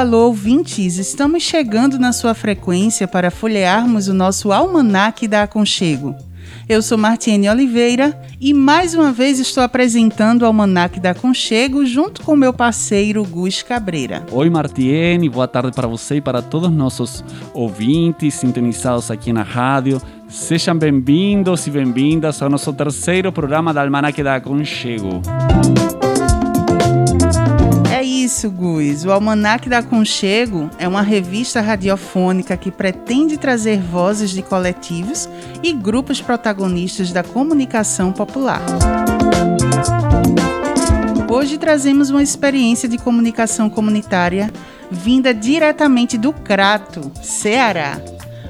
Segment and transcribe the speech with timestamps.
[0.00, 0.96] Alô, ouvintes!
[0.96, 6.16] Estamos chegando na sua frequência para folhearmos o nosso almanaque da Aconchego.
[6.66, 12.22] Eu sou Martiene Oliveira e mais uma vez estou apresentando o Almanac da Aconchego junto
[12.22, 14.24] com meu parceiro Gus Cabreira.
[14.32, 19.42] Oi, Martiene, boa tarde para você e para todos os nossos ouvintes sintonizados aqui na
[19.42, 20.00] rádio.
[20.26, 25.20] Sejam bem-vindos e bem-vindas ao nosso terceiro programa da Almanac da Aconchego.
[28.30, 29.04] Isso, Gus.
[29.04, 35.28] O Almanac da Conchego é uma revista radiofônica que pretende trazer vozes de coletivos
[35.64, 38.62] e grupos protagonistas da comunicação popular.
[41.28, 44.48] Hoje trazemos uma experiência de comunicação comunitária
[44.88, 48.00] vinda diretamente do Crato, Ceará.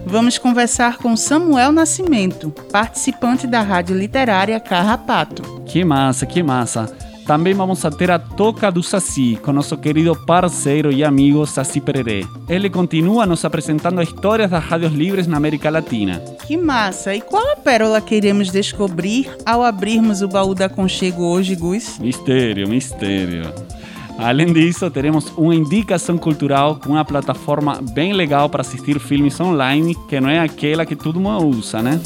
[0.05, 5.43] Vamos conversar com Samuel Nascimento, participante da rádio literária Carrapato.
[5.65, 7.10] Que massa, que massa!
[7.31, 11.81] Também vamos a ter a Toca do Saci com nosso querido parceiro e amigo Saci
[11.81, 12.27] Pererê.
[12.49, 16.19] Ele continua nos apresentando histórias das rádios livres na América Latina.
[16.45, 17.15] Que massa!
[17.15, 22.01] E qual a pérola que iremos descobrir ao abrirmos o baú da Conchego hoje, Gus?
[22.01, 23.55] Mistério, mistério.
[24.19, 29.95] Além disso, teremos uma indicação cultural com uma plataforma bem legal para assistir filmes online,
[30.09, 32.01] que não é aquela que todo mundo usa, né?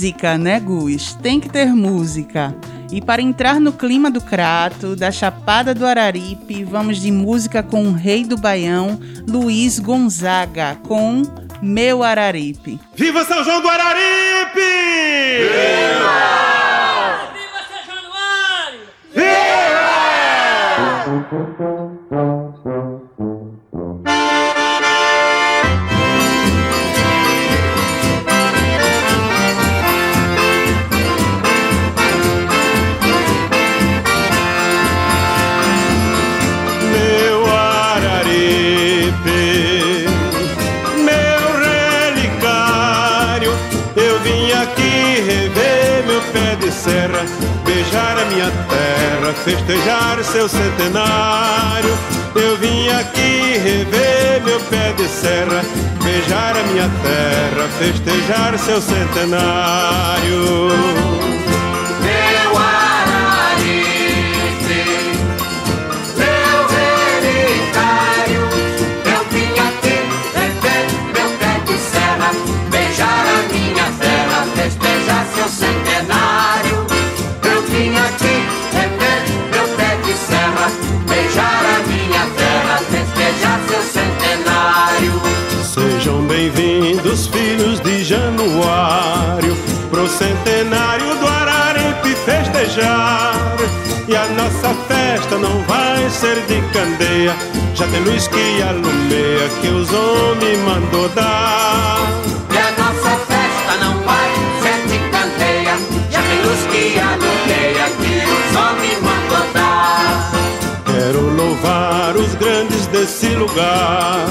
[0.00, 1.12] Música, né, Gus?
[1.16, 2.56] Tem que ter música.
[2.90, 7.84] E para entrar no clima do Crato, da Chapada do Araripe, vamos de música com
[7.84, 11.22] o rei do Baião, Luiz Gonzaga, com
[11.60, 12.80] Meu Araripe.
[12.94, 14.60] Viva São João do Araripe!
[15.52, 16.08] Viva!
[17.34, 18.80] Viva São Januário!
[19.14, 19.49] Viva!
[49.44, 51.96] Festejar seu centenário.
[52.34, 55.62] Eu vim aqui rever meu pé de serra,
[56.02, 60.40] beijar a minha terra, festejar seu centenário.
[95.30, 97.36] Festa não vai ser de candeia,
[97.74, 102.00] já tem luz que alumeia que os homens mandou dar.
[102.50, 104.30] E a nossa festa não vai
[104.62, 105.76] ser de candeia,
[106.10, 110.32] já tem luz que alumeia que os homens mandou dar.
[110.86, 114.26] Quero louvar os grandes desse lugar,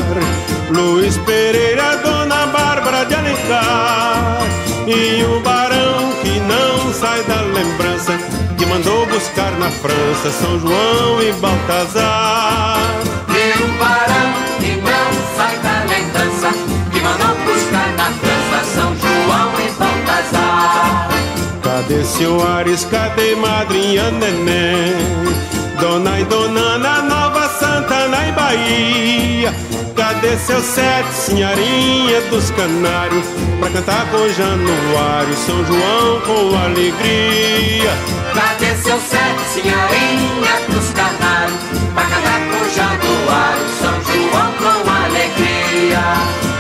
[0.70, 4.40] Luiz Pereira, Dona Bárbara de Alencar
[4.88, 5.69] e o barão
[8.70, 12.78] mandou buscar na França São João e Baltazar.
[13.28, 16.50] E o barão que não sai da lembrança
[16.92, 21.10] que mandou buscar na França São João e Baltazar.
[21.64, 24.94] Cadê seu Ares, cadê madrinha neném?
[25.80, 29.54] Dona e dona na Nova Santana e Bahia
[30.10, 33.24] Cadê seu sete, senhorinha dos canários
[33.60, 37.92] Pra cantar com Januário, São João com alegria.
[38.34, 41.60] Cadê seu sete, senhorinha dos canários
[41.94, 46.59] Pra cantar com Januário, São João com alegria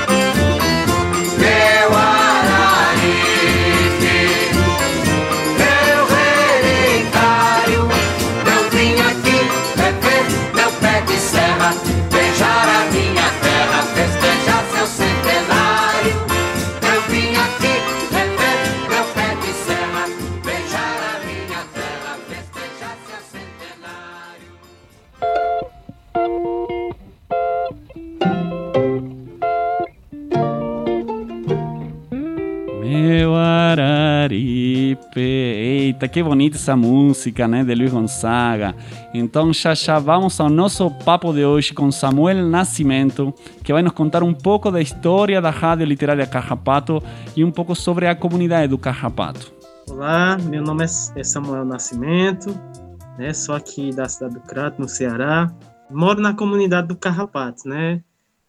[33.00, 35.19] meu araripe.
[35.19, 38.75] Eita, que bonita essa música, né, de Luiz Gonzaga.
[39.13, 43.94] Então já já vamos ao nosso papo de hoje com Samuel Nascimento, que vai nos
[43.94, 47.01] contar um pouco da história da rádio literária Carrapato
[47.36, 49.52] e um pouco sobre a comunidade do Carrapato.
[49.90, 52.54] Olá, meu nome é, é Samuel Nascimento,
[53.18, 55.52] né, sou aqui da cidade do Crato, no Ceará.
[55.90, 58.02] Moro na comunidade do Carrapato, né,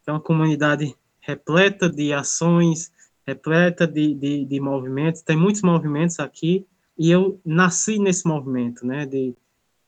[0.07, 2.91] é uma comunidade repleta de ações,
[3.31, 6.67] repleta de, de, de movimentos, tem muitos movimentos aqui,
[6.99, 9.35] e eu nasci nesse movimento, né, de,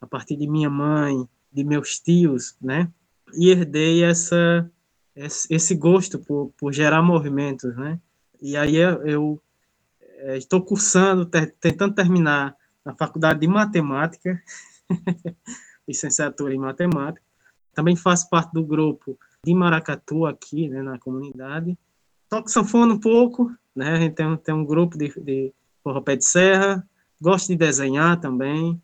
[0.01, 2.89] a partir de minha mãe, de meus tios, né,
[3.35, 4.69] e herdei essa,
[5.49, 7.99] esse gosto por, por gerar movimentos, né,
[8.41, 9.41] e aí eu,
[10.19, 12.55] é, estou cursando, ter, tentando terminar
[12.85, 14.41] a faculdade de matemática,
[15.87, 17.25] licenciatura em matemática,
[17.73, 21.77] também faço parte do grupo de Maracatu aqui, né, na comunidade,
[22.33, 23.91] toco sanfona um pouco, né?
[23.91, 25.53] A gente tem, tem um grupo de, de
[25.83, 26.83] forró pé de serra,
[27.21, 28.81] gosto de desenhar também.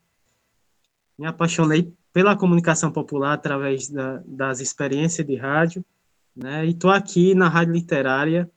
[1.18, 5.84] Me apaixonei pela comunicação popular através da, das experiências de rádio,
[6.36, 6.64] né?
[6.64, 8.50] E estou aqui na Rádio Literária,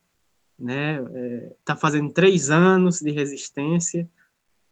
[0.59, 1.03] né?
[1.15, 4.07] É, tá fazendo três anos de resistência,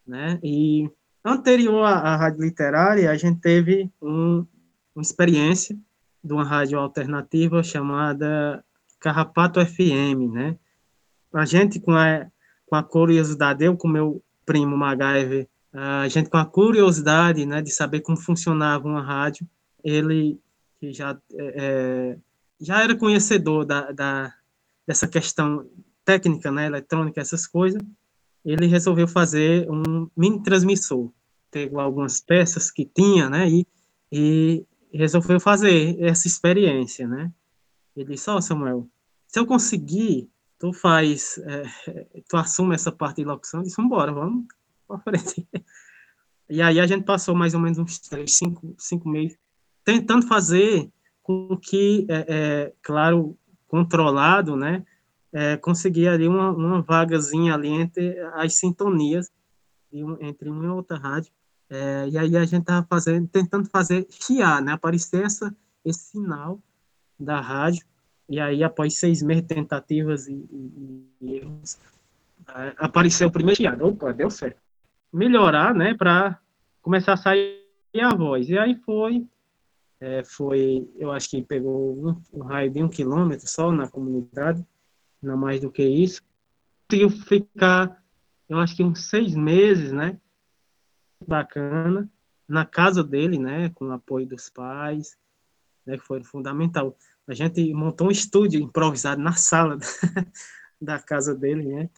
[0.06, 0.38] né?
[0.42, 0.90] E
[1.24, 4.44] anterior à, à Rádio Literária, a gente teve um,
[4.94, 5.78] uma experiência
[6.22, 8.62] de uma rádio alternativa chamada
[9.00, 10.56] Carrapato FM, né?
[11.32, 12.26] A gente com a,
[12.66, 17.70] com a curiosidade, eu com meu primo MacGyver, a gente com a curiosidade, né, de
[17.70, 19.48] saber como funcionava uma rádio,
[19.84, 20.40] ele
[20.80, 22.18] que já é, é,
[22.60, 24.34] já era conhecedor da, da
[24.86, 25.68] dessa questão
[26.04, 27.80] técnica, né, eletrônica, essas coisas,
[28.44, 31.12] ele resolveu fazer um mini transmissor.
[31.50, 33.66] Pegou algumas peças que tinha, né, e,
[34.10, 37.30] e resolveu fazer essa experiência, né.
[37.96, 38.88] Ele disse, ó, oh, Samuel,
[39.26, 41.62] se eu conseguir, tu faz, é,
[42.28, 44.46] tu assume essa parte de locução, e disse, embora, vamos
[44.86, 45.48] para frente.
[46.52, 49.38] E aí a gente passou mais ou menos uns três, cinco, cinco meses
[49.84, 50.90] tentando fazer
[51.22, 54.84] com que, é, é, claro, controlado, né,
[55.32, 59.30] é, conseguir ali uma, uma vagazinha ali entre as sintonias
[60.20, 61.32] entre uma e outra rádio.
[61.68, 65.54] É, e aí a gente estava fazendo, tentando fazer chiar, né, aparecer essa,
[65.84, 66.60] esse sinal
[67.20, 67.84] da rádio,
[68.28, 70.32] e aí após seis meses de tentativas e,
[71.20, 71.78] e, erros,
[72.78, 74.60] apareceu o primeiro chiado, opa, deu certo.
[75.12, 76.38] Melhorar, né, para
[76.80, 77.60] começar a sair
[78.00, 79.26] a voz, e aí foi,
[80.00, 84.64] é, foi, eu acho que pegou um, um, raio de um quilômetro só na comunidade,
[85.20, 86.22] não mais do que isso,
[86.88, 88.02] conseguiu ficar,
[88.48, 90.18] eu acho que uns seis meses, né,
[91.26, 92.08] bacana,
[92.48, 95.16] na casa dele, né, com o apoio dos pais,
[95.86, 96.96] né, que foi fundamental.
[97.30, 99.78] A gente montou um estúdio improvisado na sala
[100.82, 101.90] da casa dele, né?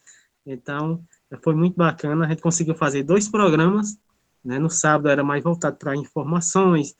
[0.45, 1.03] Então,
[1.41, 2.25] foi muito bacana.
[2.25, 3.97] A gente conseguiu fazer dois programas,
[4.45, 4.59] né?
[4.59, 6.95] No sábado era mais voltado para informações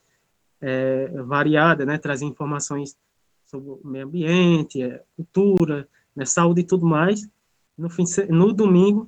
[0.59, 1.99] é, variadas, né?
[1.99, 2.97] Trazer informações
[3.45, 6.25] sobre o meio ambiente, é, cultura, né?
[6.25, 7.29] saúde e tudo mais.
[7.77, 9.07] No, fim, no domingo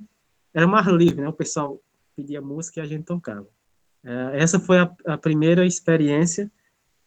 [0.54, 1.28] era mais livre, né?
[1.28, 1.80] O pessoal
[2.14, 3.48] pedia música e a gente tocava.
[4.04, 6.48] É, essa foi a, a primeira experiência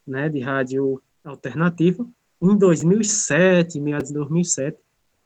[0.06, 2.08] né, de rádio alternativa
[2.42, 4.78] em 2007, meados de 2007.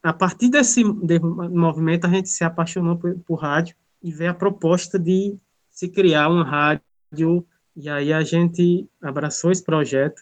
[0.02, 5.00] A partir desse, movimento, a gente se apaixonou por, por rádio e veio a proposta
[5.00, 5.38] de
[5.72, 7.46] se criar uma rádio,
[7.76, 10.22] e aí a gente abraçou esse projeto,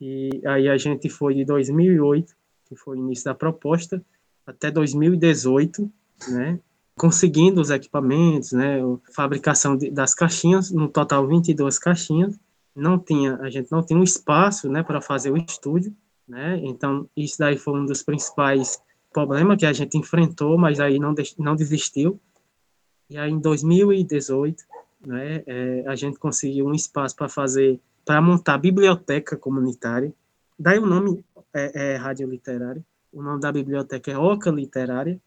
[0.00, 2.34] e aí a gente foi de 2008,
[2.66, 4.04] que foi o início da proposta,
[4.46, 5.90] até 2018,
[6.28, 6.58] né,
[6.96, 8.80] conseguindo os equipamentos, né,
[9.14, 12.38] fabricação de, das caixinhas, no total 22 caixinhas,
[12.74, 15.94] não tinha, a gente não tinha um espaço, né, para fazer o estúdio,
[16.26, 16.58] né?
[16.64, 18.80] Então isso daí foi um dos principais
[19.12, 22.20] problemas que a gente enfrentou, mas aí não não desistiu.
[23.10, 24.64] E aí em 2018,
[25.06, 30.12] né, é, a gente conseguiu um espaço para fazer, para montar a biblioteca comunitária.
[30.58, 32.82] Daí o nome é, é Rádio Literária.
[33.12, 35.20] O nome da biblioteca é Oca Literária.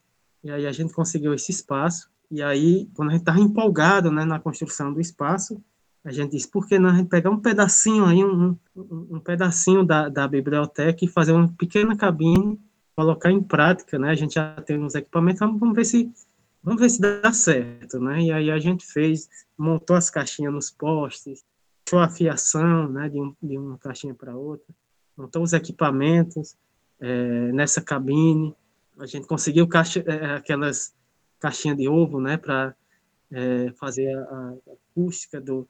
[0.44, 2.10] E aí a gente conseguiu esse espaço.
[2.32, 5.62] E aí, quando a gente estava empolgado né, na construção do espaço,
[6.06, 9.84] a gente disse, por que não a gente pegar um pedacinho aí, um, um, pedacinho
[9.84, 12.62] da, da biblioteca e fazer uma pequena cabine,
[12.96, 14.12] colocar em prática, né?
[14.12, 16.12] A gente já tem uns equipamentos, vamos ver se
[16.62, 18.22] vamos ver se dá certo, né?
[18.22, 21.44] E aí a gente fez, montou as caixinhas nos postes,
[21.84, 23.10] fechou a fiação, né?
[23.10, 24.74] De, um, de uma caixinha para outra,
[25.18, 26.56] montou os equipamentos
[27.00, 28.56] é, nessa cabine,
[29.00, 30.94] a gente conseguiu caixa, é, aquelas
[31.40, 32.38] caixinhas de ovo, né?
[32.38, 32.76] Para
[33.32, 34.54] é, fazer a, a
[34.92, 35.68] acústica do,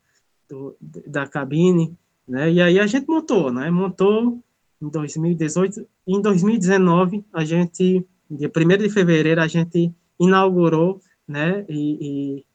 [0.49, 0.75] do,
[1.07, 1.97] da cabine,
[2.27, 2.51] né?
[2.51, 3.69] E aí a gente montou, né?
[3.69, 4.41] Montou
[4.81, 5.87] em 2018.
[6.07, 11.65] Em 2019, a gente, dia 1 de fevereiro, a gente inaugurou, né?
[11.69, 12.45] E,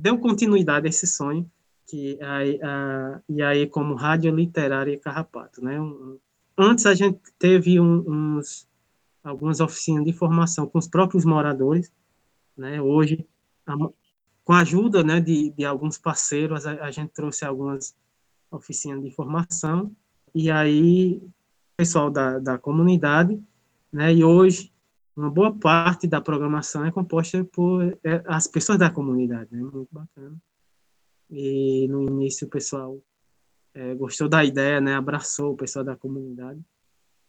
[0.00, 1.50] deu continuidade a esse sonho,
[1.86, 5.62] que aí, a, e aí como Rádio Literária Carrapato.
[5.62, 5.78] Né?
[5.78, 6.18] Um,
[6.56, 8.66] antes a gente teve um, uns,
[9.22, 11.92] algumas oficinas de formação com os próprios moradores,
[12.56, 12.80] né?
[12.80, 13.26] hoje,
[13.66, 13.74] a,
[14.50, 17.94] com a ajuda né, de, de alguns parceiros, a, a gente trouxe algumas
[18.50, 19.94] oficinas de formação,
[20.34, 21.22] e aí
[21.76, 23.40] pessoal da, da comunidade,
[23.92, 24.72] né, e hoje
[25.14, 29.88] uma boa parte da programação é composta por é, as pessoas da comunidade, né, muito
[29.92, 30.36] bacana.
[31.30, 32.98] E no início o pessoal
[33.72, 36.60] é, gostou da ideia, né, abraçou o pessoal da comunidade,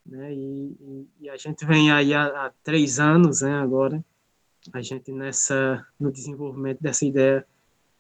[0.04, 4.04] né, e, e, e a gente vem aí há, há, três anos, né, agora,
[4.74, 7.46] a gente nessa, no desenvolvimento dessa ideia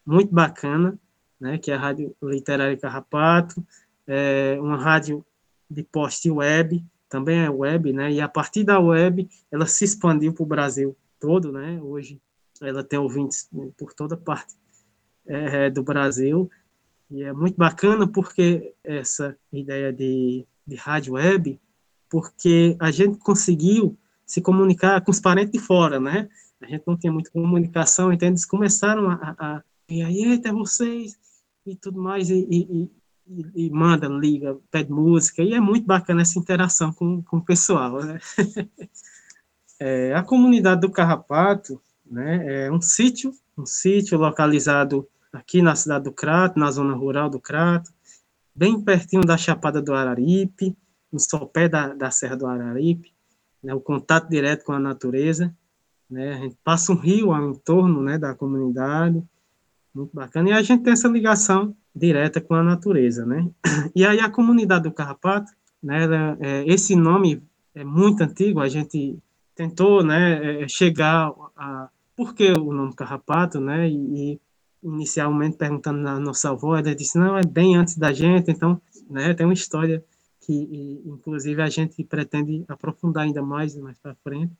[0.05, 0.97] muito bacana,
[1.39, 3.65] né, que é a Rádio Literária Carrapato,
[4.07, 5.25] é uma rádio
[5.69, 8.11] de poste web, também é web, né?
[8.11, 11.79] E a partir da web, ela se expandiu para o Brasil todo, né?
[11.81, 12.21] Hoje
[12.61, 14.55] ela tem ouvintes por toda parte
[15.25, 16.49] é, do Brasil.
[17.09, 21.59] E é muito bacana porque essa ideia de, de rádio web,
[22.09, 26.29] porque a gente conseguiu se comunicar com os parentes de fora, né?
[26.61, 31.19] A gente não tinha muita comunicação, então eles começaram a, a e aí, até vocês,
[31.65, 32.89] e tudo mais, e, e,
[33.27, 37.43] e, e, manda, liga, pede música, e é muito bacana essa interação com, com o
[37.43, 38.17] pessoal, né?
[39.77, 46.05] é, a comunidade do Carrapato, né, é um sítio, um sítio localizado aqui na cidade
[46.05, 47.91] do Crato, na zona rural do Crato,
[48.55, 50.73] bem pertinho da Chapada do Araripe,
[51.11, 53.13] no sopé da, da Serra do Araripe,
[53.61, 55.53] né, o contato direto com a natureza,
[56.11, 59.23] né, a gente passa um rio ao entorno, né, da comunidade,
[59.93, 63.49] muito bacana, e a gente tem essa ligação direta com a natureza, né?
[63.95, 65.51] E aí a comunidade do Carrapato,
[65.81, 67.41] né, ela, é, esse nome
[67.73, 69.17] é muito antigo, a gente
[69.55, 73.89] tentou, né, é, chegar a por que o nome Carrapato, né?
[73.89, 74.41] E, e
[74.83, 79.33] inicialmente perguntando na nossa avó, ela disse não, é bem antes da gente, então, né,
[79.33, 80.03] tem uma história
[80.41, 84.53] que e, inclusive a gente pretende aprofundar ainda mais mais para frente.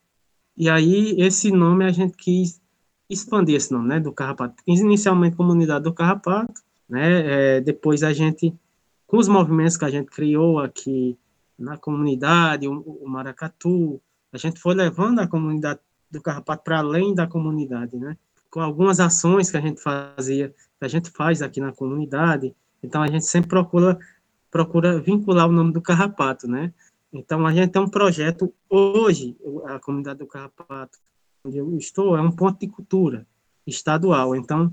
[0.58, 2.62] E aí esse nome a gente quis
[3.10, 4.56] expandir esse nome, né, do Carrapato.
[4.66, 7.58] Inicialmente comunidade do Carrapato, né?
[7.58, 8.54] É, depois a gente,
[9.06, 11.18] com os movimentos que a gente criou aqui
[11.58, 15.80] na comunidade, o, o Maracatu, a gente foi levando a comunidade
[16.10, 18.18] do Carrapato para além da comunidade, né?
[18.50, 22.54] Com algumas ações que a gente fazia, que a gente faz aqui na comunidade,
[22.84, 23.98] então a gente sempre procura
[24.50, 26.74] procura vincular o nome do Carrapato, né?
[27.14, 30.98] Então a gente tem um projeto hoje, a comunidade do Carrapato,
[31.44, 33.28] onde eu estou, é um ponto de cultura
[33.66, 34.36] estadual.
[34.36, 34.72] Então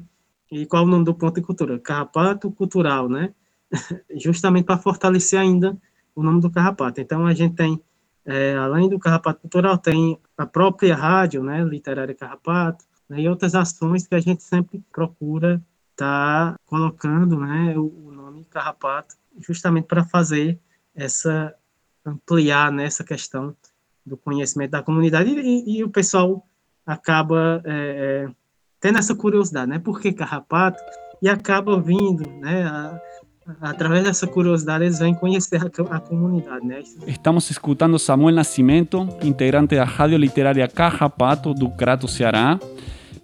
[0.50, 1.78] e qual é o nome do ponto de cultura?
[1.78, 3.34] Carrapato Cultural, né?
[4.16, 5.76] Justamente para fortalecer ainda
[6.14, 7.00] o nome do Carrapato.
[7.00, 7.80] Então, a gente tem,
[8.24, 11.62] é, além do Carrapato Cultural, tem a própria rádio, né?
[11.62, 17.76] Literária Carrapato, né, e outras ações que a gente sempre procura estar tá colocando, né?
[17.76, 20.58] O, o nome Carrapato, justamente para fazer
[20.94, 21.54] essa,
[22.08, 23.54] ampliar nessa né, questão
[24.04, 26.46] do conhecimento da comunidade e, e o pessoal
[26.86, 28.30] acaba é, é
[28.80, 29.78] tendo essa curiosidade, né?
[29.78, 30.82] Por que carrapato?
[31.20, 32.64] E acaba vindo, né?
[32.64, 33.00] A,
[33.60, 36.82] através dessa curiosidade eles vêm conhecer a, a, comunidade, né?
[37.06, 42.58] Estamos escutando Samuel Nascimento, integrante da Rádio Literária Carrapato do Crato, Ceará.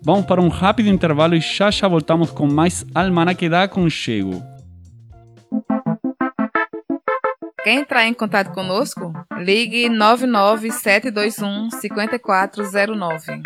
[0.02, 4.53] Vamos para um rápido intervalo e já já voltamos com mais Almanaque da Conchego.
[7.64, 9.10] Quer entrar em contato conosco?
[9.38, 13.40] Ligue 99721 5409.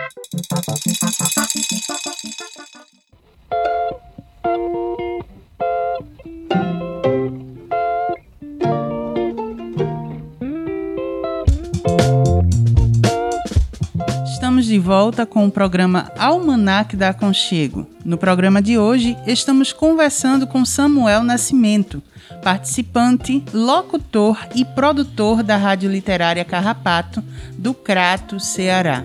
[14.89, 17.87] Volta com o programa Almanac da Aconchego.
[18.03, 22.03] No programa de hoje, estamos conversando com Samuel Nascimento,
[22.43, 29.05] participante, locutor e produtor da Rádio Literária Carrapato, do Crato, Ceará.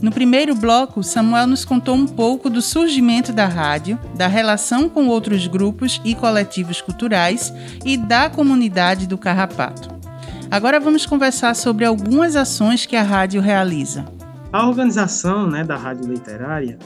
[0.00, 5.08] No primeiro bloco, Samuel nos contou um pouco do surgimento da rádio, da relação com
[5.08, 7.52] outros grupos e coletivos culturais
[7.84, 9.88] e da comunidade do Carrapato.
[10.48, 14.15] Agora vamos conversar sobre algumas ações que a rádio realiza.
[14.56, 16.78] A organização né, da rádio literária,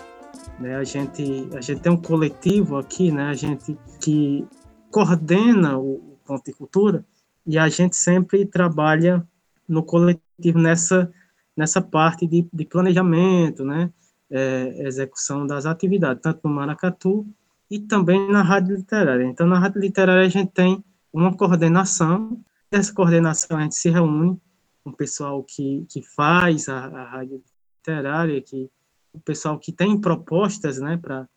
[0.58, 4.44] né, a, gente, a gente tem um coletivo aqui, né, a gente que
[4.90, 7.06] coordena o Ponto de Cultura
[7.46, 9.24] e a gente sempre trabalha
[9.68, 11.12] no coletivo nessa,
[11.56, 13.92] nessa parte de, de planejamento, né,
[14.28, 17.24] é, execução das atividades, tanto no Maracatu
[17.70, 19.22] e também na Rádio Literária.
[19.26, 22.36] Então, na Rádio Literária a gente tem uma coordenação,
[22.68, 24.36] essa coordenação a gente se reúne
[24.82, 27.40] com o pessoal que, que faz a, a Rádio
[27.80, 28.70] Literária, que,
[29.12, 31.28] o pessoal que tem propostas né, para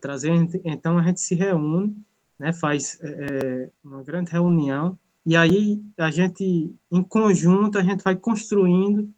[0.00, 0.30] trazer.
[0.64, 1.96] Então a gente se reúne,
[2.38, 8.16] né, faz é, uma grande reunião e aí a gente, em conjunto, a gente vai
[8.16, 9.12] construindo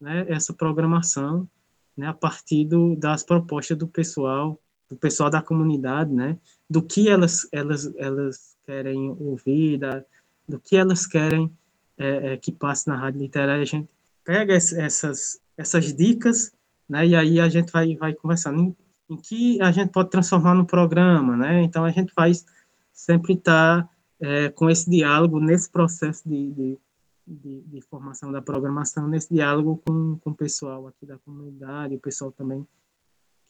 [0.00, 1.48] né, essa programação
[1.96, 6.38] né, a partir do, das propostas do pessoal, do pessoal da comunidade, né,
[6.70, 10.04] do que elas, elas, elas querem ouvir, da,
[10.48, 11.50] do que elas querem
[11.98, 13.62] é, é, que passe na rádio literária.
[13.62, 13.88] A gente
[14.22, 16.52] pega essas, essas dicas
[16.88, 18.76] né, e aí a gente vai, vai conversando em,
[19.10, 21.36] em que a gente pode transformar no programa.
[21.36, 21.62] Né?
[21.62, 22.44] Então a gente faz
[22.92, 26.78] sempre estar tá, é, com esse diálogo nesse processo de, de
[27.26, 31.98] de, de, formação da programação nesse diálogo com, com o pessoal aqui da comunidade, o
[31.98, 32.64] pessoal também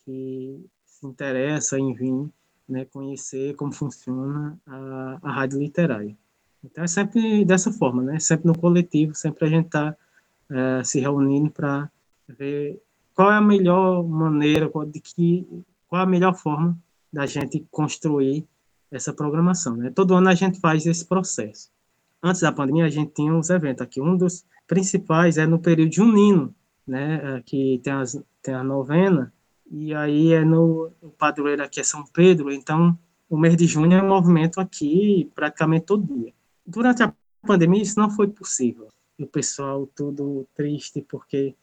[0.02, 2.30] que se interessa em vir
[2.66, 6.16] né, conhecer como funciona a, a rádio literária.
[6.64, 8.18] Então é sempre dessa forma, né?
[8.18, 9.96] Sempre no coletivo, sempre a gente está
[10.50, 11.90] é, se reunindo para
[12.28, 12.82] ver
[13.14, 15.46] qual é a melhor maneira, de que,
[15.88, 16.78] qual a melhor forma
[17.12, 18.46] da gente construir
[18.90, 19.90] essa programação, né?
[19.90, 21.70] Todo ano a gente faz esse processo
[22.22, 24.00] antes da pandemia, a gente tinha uns eventos aqui.
[24.00, 26.54] Um dos principais é no período junino,
[26.86, 29.32] né, é, que tem, as, tem a novena,
[29.70, 32.96] e aí é no o padroeiro aqui é São Pedro, então
[33.28, 36.32] o mês de junho é um movimento aqui praticamente todo dia.
[36.64, 38.88] Durante a pandemia isso não foi possível.
[39.18, 41.56] E o pessoal todo triste porque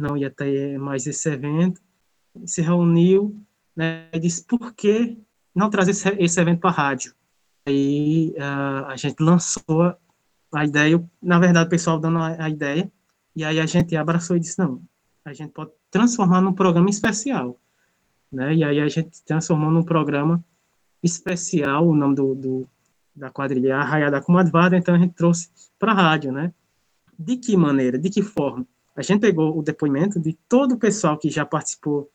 [0.00, 1.80] não ia ter mais esse evento,
[2.46, 3.36] se reuniu
[3.74, 5.18] né, e disse por que
[5.54, 7.14] não trazer esse, esse evento para a rádio?
[7.66, 9.94] Aí uh, a gente lançou
[10.52, 12.90] a ideia, na verdade, o pessoal dando a, a, ideia,
[13.36, 14.82] e aí a gente abraçou e disse, não,
[15.24, 17.60] a gente pode transformar num programa especial,
[18.32, 18.54] né?
[18.54, 20.42] E aí a gente transformou num programa
[21.02, 22.68] especial, o nome do, do
[23.14, 26.52] da quadrilha Arraia da Comadvada, então a gente trouxe para a rádio, né?
[27.18, 28.66] De que maneira, de que forma?
[29.00, 32.10] A gente pegou o depoimento de todo o pessoal que já participou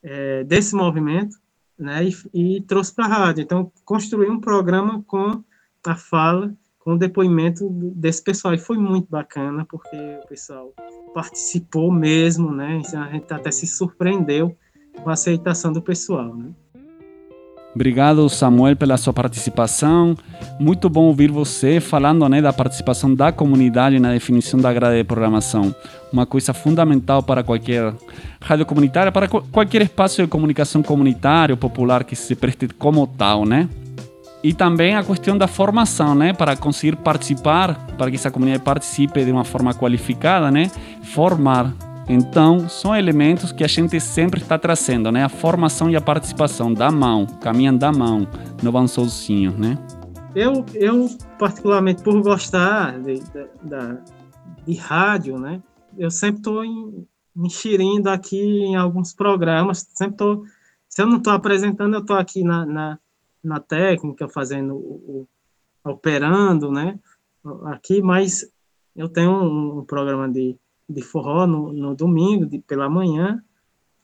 [0.00, 1.36] é, desse movimento,
[1.76, 2.08] né?
[2.32, 3.42] E, e trouxe para a rádio.
[3.42, 5.42] Então, construiu um programa com
[5.84, 8.54] a fala com o depoimento desse pessoal.
[8.54, 10.72] E foi muito bacana, porque o pessoal
[11.12, 12.80] participou mesmo, né?
[12.86, 14.56] Então, a gente até se surpreendeu
[15.02, 16.52] com a aceitação do pessoal, né?
[17.74, 20.16] Obrigado, Samuel, pela sua participação.
[20.58, 25.04] Muito bom ouvir você falando né, da participação da comunidade na definição da grade de
[25.04, 25.74] programação.
[26.12, 27.94] Uma coisa fundamental para qualquer
[28.40, 33.68] rádio comunitária, para qualquer espaço de comunicação comunitário, popular que se preste como tal, né?
[34.42, 36.32] E também a questão da formação, né?
[36.32, 40.70] Para conseguir participar, para que essa comunidade participe de uma forma qualificada, né?
[41.02, 41.87] Formar.
[42.08, 45.24] Então, são elementos que a gente sempre está trazendo, né?
[45.24, 48.26] A formação e a participação da mão, caminham da mão,
[48.62, 48.86] não vão
[49.58, 49.78] né?
[50.34, 53.48] Eu, eu particularmente, por gostar de, de,
[54.66, 55.62] de rádio, né?
[55.98, 56.62] Eu sempre estou
[57.36, 60.44] enxerindo aqui em alguns programas, sempre estou...
[60.88, 62.98] Se eu não estou apresentando, eu estou aqui na, na
[63.42, 65.26] na técnica, fazendo o,
[65.84, 66.98] o, operando, né?
[67.66, 68.50] Aqui, mas
[68.94, 70.56] eu tenho um, um programa de,
[70.88, 73.42] de forró no, no domingo, de, pela manhã,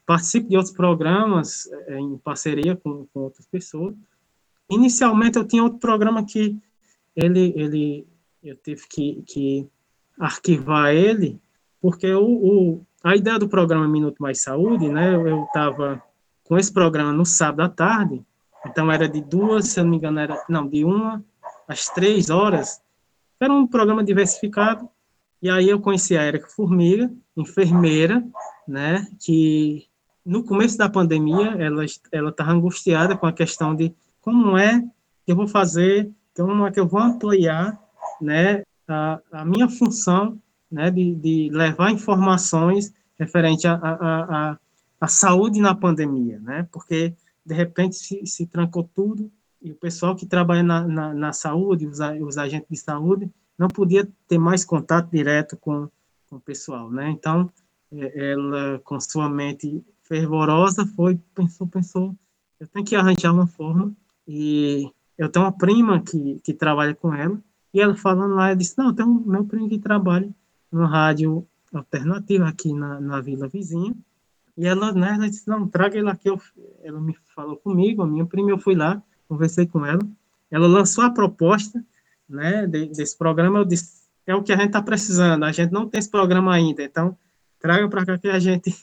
[0.04, 3.94] participo de outros programas é, em parceria com, com outras pessoas.
[4.70, 6.56] Inicialmente eu tinha outro programa que
[7.16, 8.06] ele, ele
[8.42, 9.66] eu tive que, que
[10.18, 11.40] arquivar ele,
[11.80, 16.02] porque o, o, a ideia do programa Minuto Mais Saúde, né, eu estava
[16.44, 18.22] com esse programa no sábado à tarde,
[18.66, 21.24] então era de duas, se eu não me engano, era, não, de uma
[21.68, 22.82] às três horas.
[23.40, 24.88] Era um programa diversificado.
[25.44, 28.26] E aí eu conheci a Érica Formiga, enfermeira,
[28.66, 29.86] né, que
[30.24, 35.32] no começo da pandemia ela ela estava angustiada com a questão de como é que
[35.32, 37.78] eu vou fazer, como é que eu vou ampliar,
[38.22, 40.40] né, a, a minha função,
[40.72, 44.58] né, de, de levar informações referente à a, a,
[44.98, 49.30] a, saúde na pandemia, né, porque de repente se, se trancou tudo
[49.60, 53.68] e o pessoal que trabalha na, na, na saúde, os, os, agentes de saúde, não
[53.68, 55.88] podia ter mais contato direto com,
[56.28, 57.10] com o pessoal, né?
[57.10, 57.50] Então,
[57.92, 62.14] é, ela, com sua mente fervorosa, foi, pensou, pensou,
[62.60, 63.94] eu tenho que arranjar uma forma,
[64.26, 67.40] e eu tenho uma prima que, que trabalha com ela,
[67.72, 70.28] e ela falando lá, eu disse, não, tem um meu primo que trabalha
[70.70, 73.94] no rádio alternativo aqui na, na vila vizinha,
[74.56, 76.28] e ela, né, ela disse, não, traga ele aqui.
[76.28, 76.40] Eu,
[76.82, 80.00] ela me falou comigo, a minha prima, eu fui lá, conversei com ela.
[80.50, 81.84] Ela lançou a proposta,
[82.28, 83.58] né, de, desse programa.
[83.58, 85.44] Eu disse, é o que a gente está precisando.
[85.44, 87.16] A gente não tem esse programa ainda, então
[87.60, 88.74] traga para cá que a gente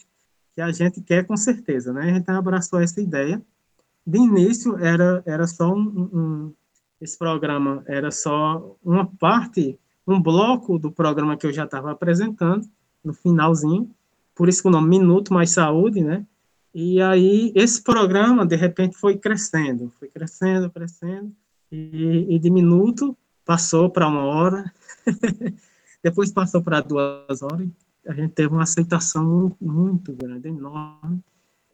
[0.53, 2.11] que a gente quer com certeza, né?
[2.11, 3.41] A gente abraçou essa ideia.
[4.05, 6.53] De início era era só um, um
[6.99, 12.67] esse programa era só uma parte, um bloco do programa que eu já estava apresentando
[13.03, 13.89] no finalzinho
[14.35, 16.25] por isso que o nome Minuto Mais Saúde, né?
[16.73, 21.31] E aí esse programa, de repente, foi crescendo, foi crescendo, crescendo,
[21.71, 24.71] e, e de minuto passou para uma hora,
[26.03, 27.67] depois passou para duas horas,
[28.07, 31.23] a gente teve uma aceitação muito, grande, enorme,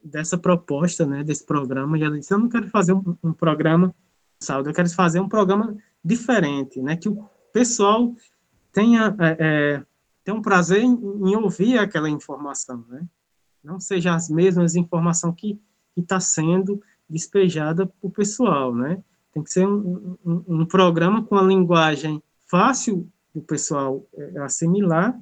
[0.02, 3.94] dessa proposta, né, desse programa, e ela disse, eu não quero fazer um, um programa
[4.38, 8.14] de saúde, eu quero fazer um programa diferente, né, que o pessoal
[8.72, 9.84] tenha, é, é,
[10.24, 13.06] tenha um prazer em, em ouvir aquela informação, né,
[13.62, 15.60] não seja as mesmas informações que
[15.96, 19.02] está sendo despejada para o pessoal, né?
[19.38, 25.18] Tem que ser um, um, um, programa com a linguagem fácil do pessoal é, assimilar,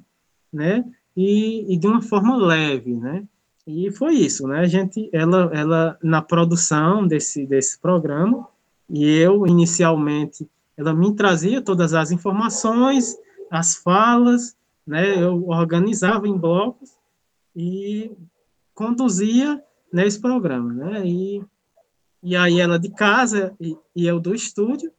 [0.51, 0.83] né?
[1.15, 3.23] E, e, de uma forma leve, né?
[3.65, 4.59] E foi isso, né?
[4.59, 8.47] A gente, ela, ela na produção desse desse programa,
[8.89, 13.15] e eu inicialmente, ela me trazia todas as informações,
[13.51, 15.21] as falas, né?
[15.21, 16.91] Eu organizava em blocos
[17.55, 18.11] e
[18.73, 21.05] conduzia nesse programa, né?
[21.05, 21.43] E,
[22.27, 24.91] e aí ela de casa e, e eu do estúdio,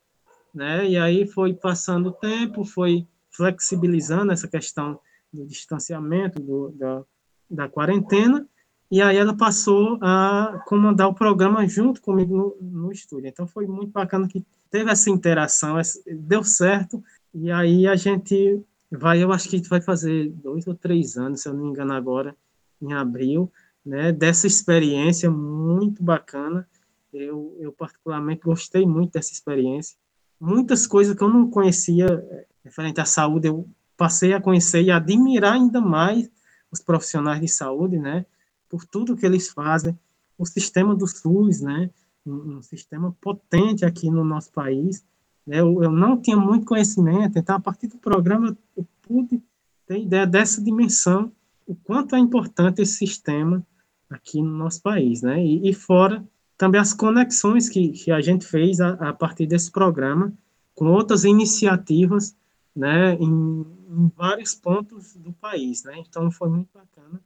[0.55, 0.89] né?
[0.89, 4.99] E aí foi passando o tempo, foi flexibilizando essa questão
[5.31, 7.03] do distanciamento, do, da,
[7.51, 8.49] da quarentena,
[8.91, 13.29] e aí ela passou a comandar o programa junto comigo no, no estúdio.
[13.29, 18.59] Então foi muito bacana que teve essa interação, deu certo, e aí a gente
[18.91, 21.93] vai, eu acho que vai fazer dois ou três anos, se eu não me engano
[21.93, 22.35] agora,
[22.81, 23.53] em abril,
[23.85, 26.67] né, dessa experiência muito bacana.
[27.13, 29.97] Eu, eu particularmente gostei muito dessa experiência.
[30.41, 34.91] Muitas coisas que eu não conhecia eh, referente à saúde, eu passei a conhecer e
[34.91, 36.31] admirar ainda mais
[36.71, 38.25] os profissionais de saúde, né,
[38.69, 39.99] por tudo que eles fazem,
[40.37, 41.91] o sistema do SUS, né,
[42.25, 45.05] um, um sistema potente aqui no nosso país.
[45.47, 49.43] Né, eu, eu não tinha muito conhecimento, então a partir do programa eu pude
[49.87, 51.33] ter ideia dessa dimensão,
[51.67, 53.67] o quanto é importante esse sistema
[54.09, 55.43] aqui no nosso país, né?
[55.45, 56.27] E, e fora
[56.59, 60.33] também as conexões que, que a gente fez a, a, partir desse programa
[60.75, 62.37] com outras iniciativas,
[62.75, 63.15] né?
[63.15, 65.95] Em, em vários pontos do país, né?
[65.99, 67.21] Então foi muito bacana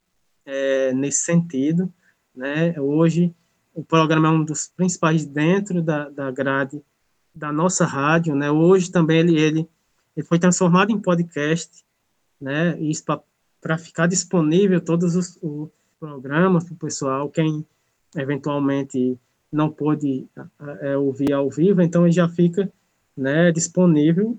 [0.44, 1.92] é, nesse sentido,
[2.34, 2.78] né?
[2.78, 3.34] Hoje
[3.74, 6.82] o programa é um dos principais dentro da, da grade
[7.34, 8.50] da nossa rádio, né?
[8.50, 9.68] Hoje também ele, ele,
[10.14, 11.82] ele foi transformado em podcast,
[12.38, 12.78] né?
[12.78, 13.02] Isso
[13.60, 17.64] para ficar disponível todos os, os programas para o pessoal, quem
[18.16, 19.18] eventualmente
[19.50, 20.26] não pôde
[20.80, 22.72] é, ouvir ao vivo, então ele já fica
[23.16, 24.38] né, disponível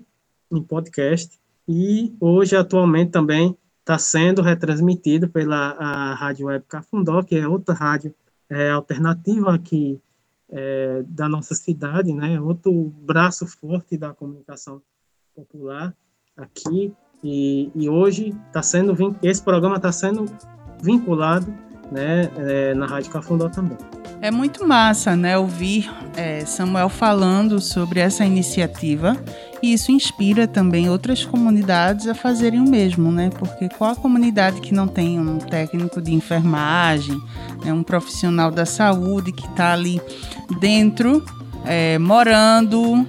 [0.50, 1.38] em podcast.
[1.68, 7.74] E hoje, atualmente, também está sendo retransmitido pela a Rádio Web Cafundó, que é outra
[7.74, 8.14] rádio
[8.48, 10.00] é, alternativa aqui
[10.50, 14.82] é, da nossa cidade, né, outro braço forte da comunicação
[15.34, 15.94] popular
[16.36, 16.92] aqui.
[17.22, 20.26] E, e hoje está sendo esse programa está sendo
[20.82, 21.46] vinculado
[21.90, 23.76] né, é, na Rádio Cafundó também.
[24.20, 29.16] É muito massa, né, ouvir é, Samuel falando sobre essa iniciativa
[29.64, 33.30] e isso inspira também outras comunidades a fazerem o mesmo, né?
[33.30, 37.18] Porque qual a comunidade que não tem um técnico de enfermagem,
[37.64, 40.02] né, um profissional da saúde que está ali
[40.60, 41.24] dentro,
[41.64, 43.06] é, morando,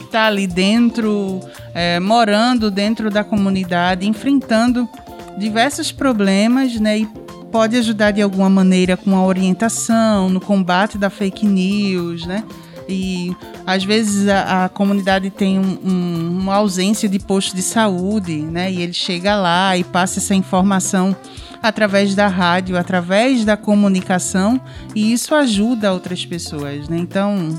[0.00, 1.40] está ali dentro,
[1.74, 4.88] é, morando dentro da comunidade, enfrentando
[5.36, 6.98] diversos problemas, né?
[7.00, 7.08] E
[7.54, 12.42] pode ajudar de alguma maneira com a orientação, no combate da fake news, né?
[12.88, 13.32] E
[13.64, 18.72] às vezes a, a comunidade tem um, um, uma ausência de posto de saúde, né?
[18.72, 21.14] E ele chega lá e passa essa informação
[21.62, 24.60] através da rádio, através da comunicação,
[24.92, 26.98] e isso ajuda outras pessoas, né?
[26.98, 27.56] Então,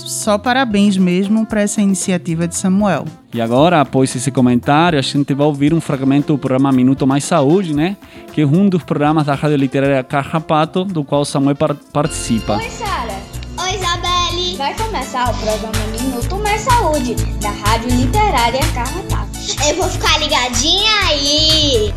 [0.00, 3.04] só parabéns mesmo para essa iniciativa de Samuel.
[3.32, 7.24] E agora, após esse comentário, a gente vai ouvir um fragmento do programa Minuto Mais
[7.24, 7.96] Saúde, né?
[8.32, 12.56] Que é um dos programas da Rádio Literária Carrapato, do qual Samuel par participa.
[12.56, 13.14] Oi, Sara.
[13.58, 14.56] Oi, Isabelle.
[14.56, 19.38] Vai começar o programa Minuto Mais Saúde, da Rádio Literária Carrapato.
[19.68, 21.92] Eu vou ficar ligadinha aí.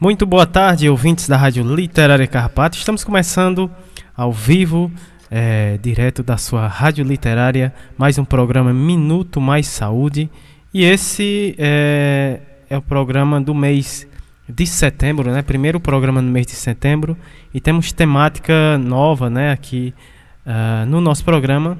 [0.00, 2.76] Muito boa tarde, ouvintes da Rádio Literária Carrapato.
[2.76, 3.70] Estamos começando
[4.16, 4.90] ao vivo
[5.30, 10.28] é, direto da sua rádio literária, mais um programa Minuto Mais Saúde.
[10.74, 14.08] E esse é, é o programa do mês
[14.48, 15.42] de setembro, né?
[15.42, 17.16] Primeiro programa no mês de setembro.
[17.54, 19.52] E temos temática nova, né?
[19.52, 19.94] Aqui
[20.44, 21.78] uh, no nosso programa.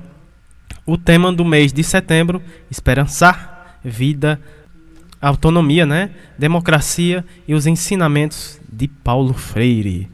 [0.86, 4.40] O tema do mês de setembro: esperançar, vida,
[5.20, 6.10] autonomia, né?
[6.38, 10.08] Democracia e os ensinamentos de Paulo Freire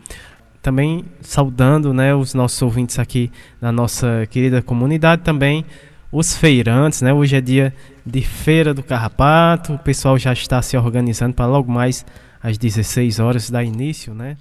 [0.66, 5.64] também saudando né, os nossos ouvintes aqui da nossa querida comunidade, também
[6.10, 7.12] os feirantes, né?
[7.14, 7.72] Hoje é dia
[8.04, 12.04] de Feira do Carrapato, o pessoal já está se organizando para logo mais
[12.42, 14.36] às 16 horas dar início, né?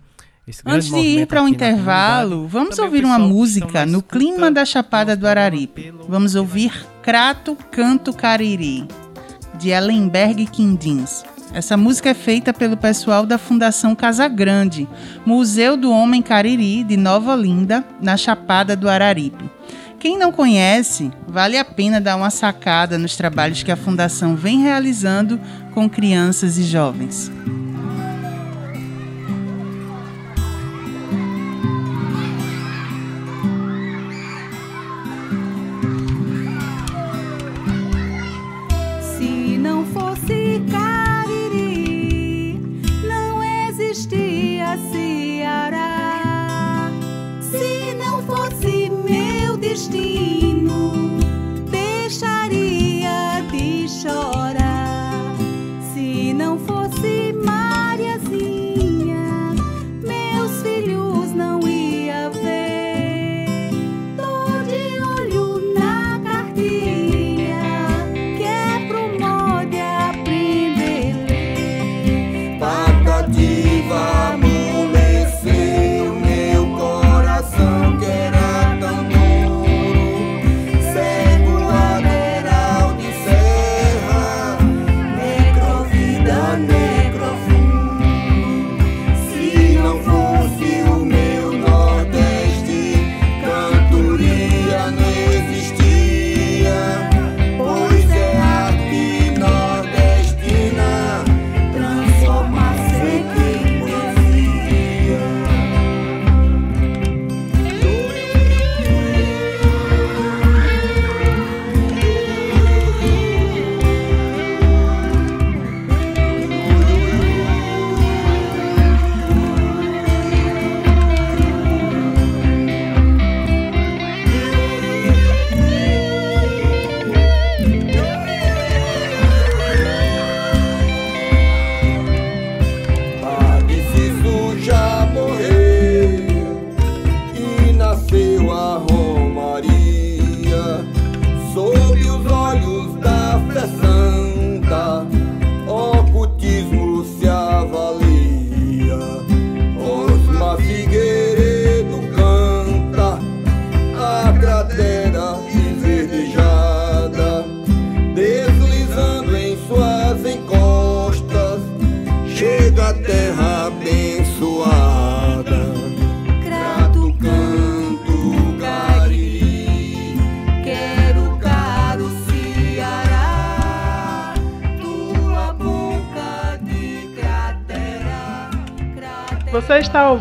[0.66, 4.50] Antes de ir para o na intervalo, vamos Também ouvir uma música na no clima
[4.50, 5.94] da Chapada do Araripe.
[6.10, 6.72] Vamos ouvir
[7.04, 8.88] Crato Canto Cariri,
[9.60, 11.24] de Ellenberg Quindins.
[11.56, 14.86] Essa música é feita pelo pessoal da Fundação Casa Grande,
[15.26, 19.50] Museu do Homem Cariri de Nova Olinda, na Chapada do Araripe.
[19.98, 24.64] Quem não conhece, vale a pena dar uma sacada nos trabalhos que a Fundação vem
[24.64, 25.40] realizando
[25.74, 27.32] com crianças e jovens.
[44.92, 46.22] Ceará.
[47.42, 50.92] Se não fosse meu destino,
[51.70, 55.36] deixaria de chorar.
[55.94, 56.85] Se não fosse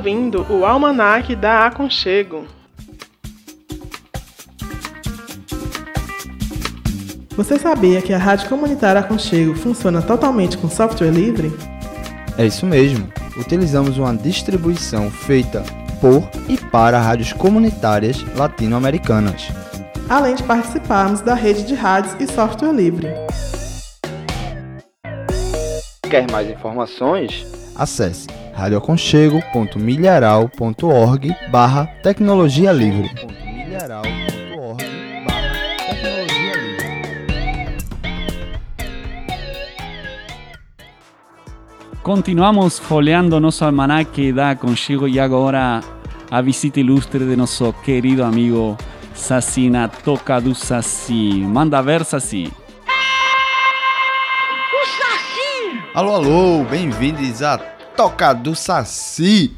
[0.04, 2.44] ouvindo o Almanac da Aconchego.
[7.34, 11.50] Você sabia que a Rádio Comunitária Aconchego funciona totalmente com software livre?
[12.36, 13.10] É isso mesmo.
[13.38, 15.64] Utilizamos uma distribuição feita
[16.02, 19.48] por e para rádios comunitárias latino-americanas.
[20.06, 23.08] Além de participarmos da rede de rádios e software livre.
[26.02, 27.46] Quer mais informações?
[27.74, 33.10] Acesse radioaconchego.milharal.org barra tecnologia livre.
[33.44, 34.82] milharal.org
[35.26, 37.76] barra tecnologia livre.
[42.02, 45.80] Continuamos folheando nosso almanaque da Conchego e agora
[46.30, 48.78] a visita ilustre de nosso querido amigo
[49.14, 51.44] Saci na Toca do Saci.
[51.46, 52.52] Manda ver, Saci.
[55.94, 57.56] Alô, alô, bem-vindos a
[57.96, 59.54] Toca do Saci.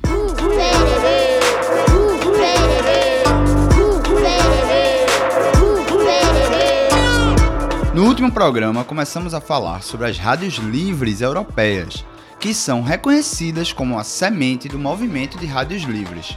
[7.95, 12.05] No último programa, começamos a falar sobre as rádios livres europeias,
[12.39, 16.37] que são reconhecidas como a semente do movimento de rádios livres.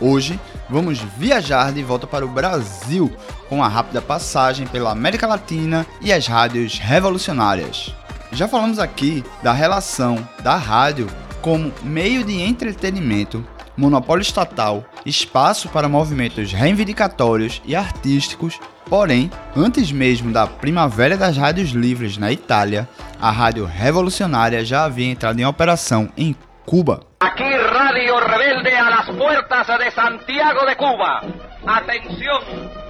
[0.00, 3.14] Hoje, vamos viajar de volta para o Brasil
[3.48, 7.94] com uma rápida passagem pela América Latina e as rádios revolucionárias.
[8.32, 11.06] Já falamos aqui da relação da rádio
[11.46, 18.58] como meio de entretenimento, monopólio estatal, espaço para movimentos reivindicatórios e artísticos.
[18.86, 22.88] Porém, antes mesmo da primavera das rádios livres na Itália,
[23.20, 27.06] a rádio revolucionária já havia entrado em operação em Cuba.
[27.20, 31.22] Aquí Radio Rebelde a las puertas de Santiago de Cuba.
[31.62, 32.85] Importante.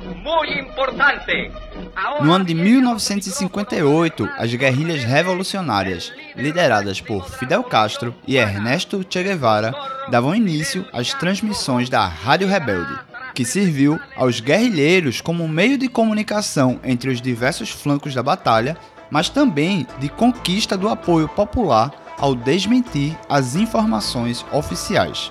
[2.20, 9.72] No ano de 1958, as guerrilhas revolucionárias, lideradas por Fidel Castro e Ernesto Che Guevara,
[10.10, 12.98] davam início às transmissões da Rádio Rebelde,
[13.36, 18.76] que serviu aos guerrilheiros como meio de comunicação entre os diversos flancos da batalha,
[19.08, 25.30] mas também de conquista do apoio popular ao desmentir as informações oficiais.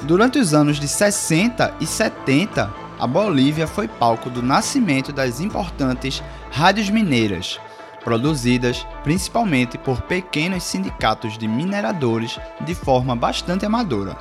[0.00, 6.22] Durante os anos de 60 e 70, a Bolívia foi palco do nascimento das importantes
[6.52, 7.58] rádios mineiras,
[8.04, 14.16] produzidas principalmente por pequenos sindicatos de mineradores de forma bastante amadora.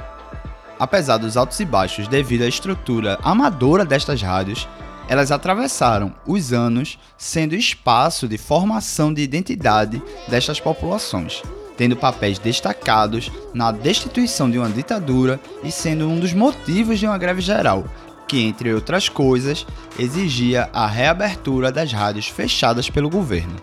[0.80, 4.68] Apesar dos altos e baixos devido à estrutura amadora destas rádios,
[5.08, 11.44] elas atravessaram os anos sendo espaço de formação de identidade destas populações,
[11.78, 17.20] tendo papéis destacados na destituição de uma ditadura e sendo um dos motivos de uma
[17.20, 17.86] greve geral,
[18.32, 19.68] que, entre outras coisas,
[20.00, 23.58] exigia a reabertura das rádios fechadas pelo governo.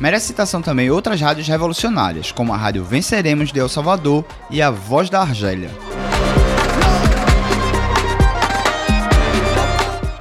[0.00, 4.70] Merece citação também outras rádios revolucionárias, como a Rádio Venceremos de El Salvador e a
[4.70, 5.70] Voz da Argélia.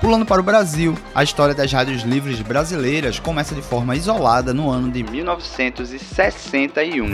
[0.02, 4.70] Pulando para o Brasil, a história das rádios livres brasileiras começa de forma isolada no
[4.70, 7.13] ano de 1961.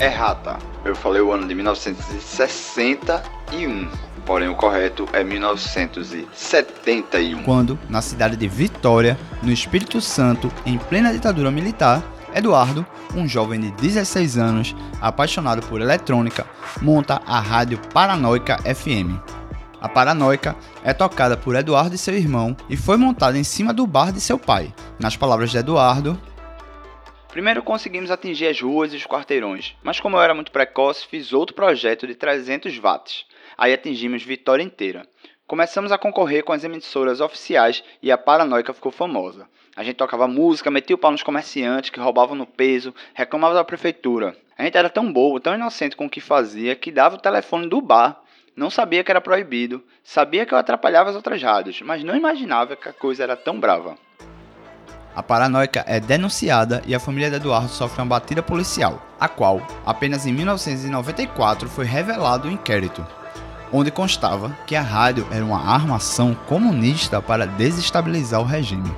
[0.00, 3.86] Errata, eu falei o ano de 1961,
[4.24, 7.42] porém o correto é 1971.
[7.42, 12.04] Quando, na cidade de Vitória, no Espírito Santo, em plena ditadura militar,
[12.34, 16.46] Eduardo, um jovem de 16 anos, apaixonado por eletrônica,
[16.80, 19.18] monta a rádio Paranoica FM.
[19.80, 20.54] A Paranoica
[20.84, 24.20] é tocada por Eduardo e seu irmão e foi montada em cima do bar de
[24.20, 24.72] seu pai.
[24.98, 26.20] Nas palavras de Eduardo,
[27.30, 31.32] Primeiro conseguimos atingir as ruas e os quarteirões, mas como eu era muito precoce, fiz
[31.32, 33.24] outro projeto de 300 watts.
[33.60, 35.06] Aí atingimos Vitória inteira.
[35.46, 39.46] Começamos a concorrer com as emissoras oficiais e a Paranoica ficou famosa.
[39.76, 43.62] A gente tocava música, metia o pau nos comerciantes que roubavam no peso, reclamava da
[43.62, 44.34] prefeitura.
[44.56, 47.68] A gente era tão bobo, tão inocente com o que fazia, que dava o telefone
[47.68, 48.22] do bar.
[48.56, 52.76] Não sabia que era proibido, sabia que eu atrapalhava as outras rádios, mas não imaginava
[52.76, 53.94] que a coisa era tão brava.
[55.14, 59.60] A paranoica é denunciada e a família de Eduardo sofre uma batida policial, a qual,
[59.84, 63.06] apenas em 1994, foi revelado o inquérito,
[63.72, 68.90] onde constava que a rádio era uma armação comunista para desestabilizar o regime.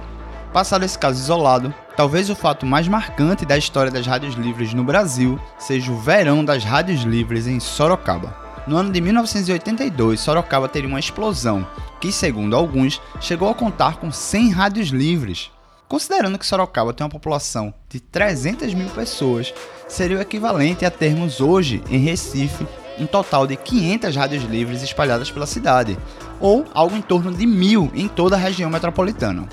[0.53, 4.85] Passado esse caso isolado, talvez o fato mais marcante da história das rádios livres no
[4.85, 8.37] Brasil seja o verão das rádios livres em Sorocaba.
[8.67, 11.67] No ano de 1982, Sorocaba teria uma explosão
[12.01, 15.51] que, segundo alguns, chegou a contar com 100 rádios livres.
[15.89, 19.53] Considerando que Sorocaba tem uma população de 300 mil pessoas,
[19.89, 22.67] seria o equivalente a termos hoje, em Recife,
[22.99, 25.99] um total de 500 rádios livres espalhadas pela cidade,
[26.41, 29.49] ou algo em torno de mil em toda a região metropolitana.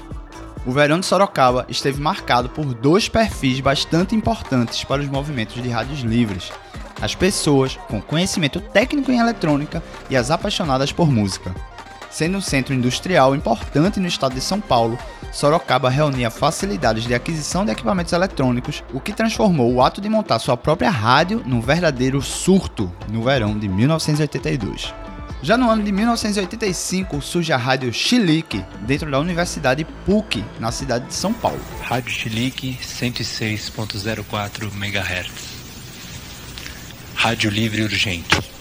[0.65, 5.69] O verão de Sorocaba esteve marcado por dois perfis bastante importantes para os movimentos de
[5.69, 6.52] rádios livres:
[7.02, 11.54] as pessoas com conhecimento técnico em eletrônica e as apaixonadas por música.
[12.12, 14.97] Sendo um centro industrial importante no estado de São Paulo,
[15.31, 20.39] Sorocaba reunia facilidades de aquisição de equipamentos eletrônicos, o que transformou o ato de montar
[20.39, 24.93] sua própria rádio num verdadeiro surto no verão de 1982.
[25.41, 31.05] Já no ano de 1985 surge a rádio Chilique, dentro da Universidade PUC, na cidade
[31.05, 31.61] de São Paulo.
[31.81, 35.59] Rádio Chilique 106.04 MHz.
[37.15, 38.51] Rádio Livre Urgente.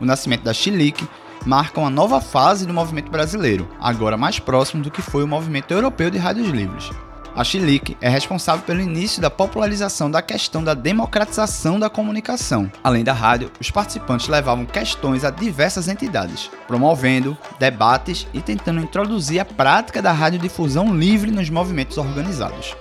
[0.00, 1.08] O nascimento da Chilique
[1.46, 5.70] marca uma nova fase do movimento brasileiro, agora mais próximo do que foi o movimento
[5.70, 6.90] europeu de rádios livres.
[7.36, 12.72] A Chilique é responsável pelo início da popularização da questão da democratização da comunicação.
[12.82, 19.38] Além da rádio, os participantes levavam questões a diversas entidades, promovendo debates e tentando introduzir
[19.38, 22.74] a prática da radiodifusão livre nos movimentos organizados.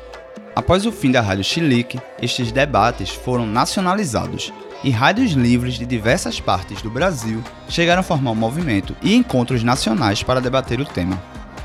[0.56, 4.54] Após o fim da Rádio Chilique, estes debates foram nacionalizados
[4.84, 9.64] e rádios livres de diversas partes do Brasil chegaram a formar um movimento e encontros
[9.64, 11.22] nacionais para debater o tema,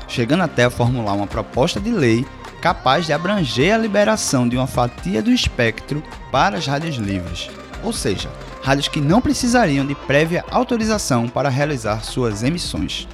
[0.07, 2.25] chegando até a formular uma proposta de lei
[2.61, 7.49] capaz de abranger a liberação de uma fatia do espectro para as rádios livres,
[7.83, 8.29] ou seja,
[8.61, 13.07] rádios que não precisariam de prévia autorização para realizar suas emissões.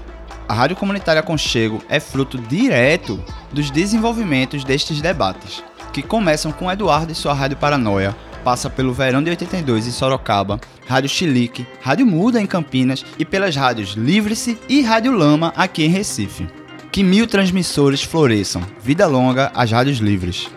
[0.47, 3.21] A Rádio Comunitária Conchego é fruto direto
[3.51, 8.15] dos desenvolvimentos destes debates, que começam com Eduardo e sua Rádio Paranoia,
[8.47, 13.57] passa pelo Verão de 82 em Sorocaba, Rádio Chilique, Rádio Muda em Campinas e pelas
[13.57, 16.47] rádios Livre-se e Rádio Lama aqui em Recife.
[16.89, 18.61] Que mil transmissores floresçam.
[18.81, 20.49] Vida longa às rádios livres.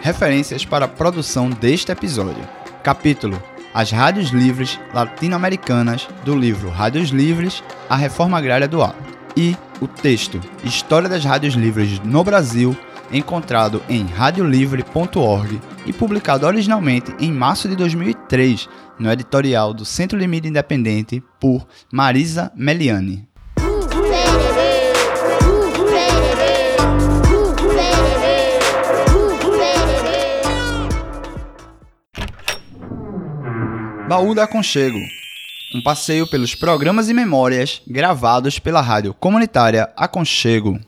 [0.00, 2.42] Referências para a produção deste episódio.
[2.82, 3.40] Capítulo
[3.72, 8.96] As Rádios Livres Latino-Americanas do livro Rádios Livres, A Reforma Agrária do Ar.
[9.36, 12.76] E o texto História das Rádios Livres no Brasil,
[13.12, 20.26] encontrado em radiolivre.org e publicado originalmente em março de 2003 no editorial do Centro de
[20.26, 23.28] Mídia Independente por Marisa Meliani.
[34.08, 34.98] Baú da Aconchego.
[35.74, 40.78] Um passeio pelos programas e memórias gravados pela rádio comunitária Aconchego.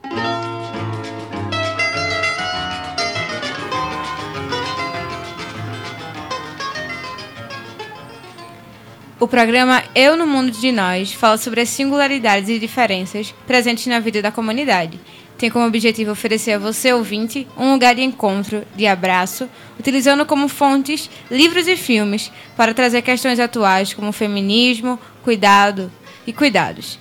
[9.21, 13.99] O programa Eu no Mundo de Nós fala sobre as singularidades e diferenças presentes na
[13.99, 15.01] vida da comunidade.
[15.37, 20.47] Tem como objetivo oferecer a você, ouvinte, um lugar de encontro, de abraço, utilizando como
[20.47, 25.91] fontes livros e filmes para trazer questões atuais como feminismo, cuidado
[26.25, 26.97] e cuidados.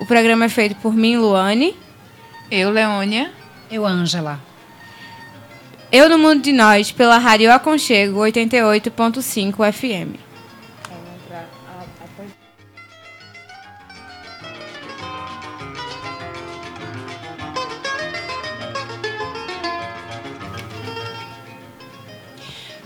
[0.00, 1.76] O programa é feito por mim, Luane.
[2.50, 3.30] Eu, Leônia.
[3.70, 4.40] Eu, Ângela.
[5.92, 10.27] Eu no Mundo de Nós, pela Rádio Aconchego 88.5 FM.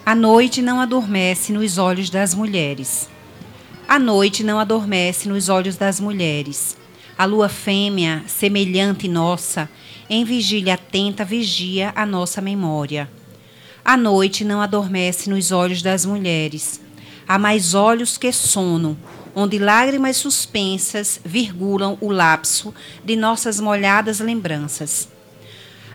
[0.04, 3.08] A noite não adormece nos olhos das mulheres.
[3.86, 6.76] A noite não adormece nos olhos das mulheres.
[7.16, 9.70] A lua fêmea, semelhante nossa,
[10.10, 13.08] em vigília atenta vigia a nossa memória.
[13.84, 16.80] A noite não adormece nos olhos das mulheres.
[17.28, 18.98] Há mais olhos que sono,
[19.36, 22.74] onde lágrimas suspensas virgulam o lapso
[23.04, 25.11] de nossas molhadas lembranças.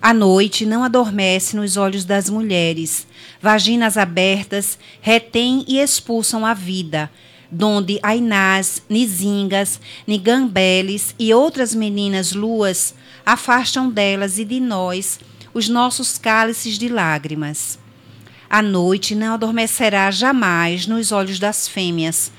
[0.08, 3.05] A noite não adormece nos olhos das mulheres.
[3.41, 7.12] Vaginas abertas retêm e expulsam a vida,
[7.51, 12.95] donde Ainás, Nizingas, Nigambeles e outras meninas luas
[13.26, 15.20] afastam delas e de nós
[15.53, 17.78] os nossos cálices de lágrimas.
[18.49, 22.32] A noite não adormecerá jamais nos olhos das fêmeas,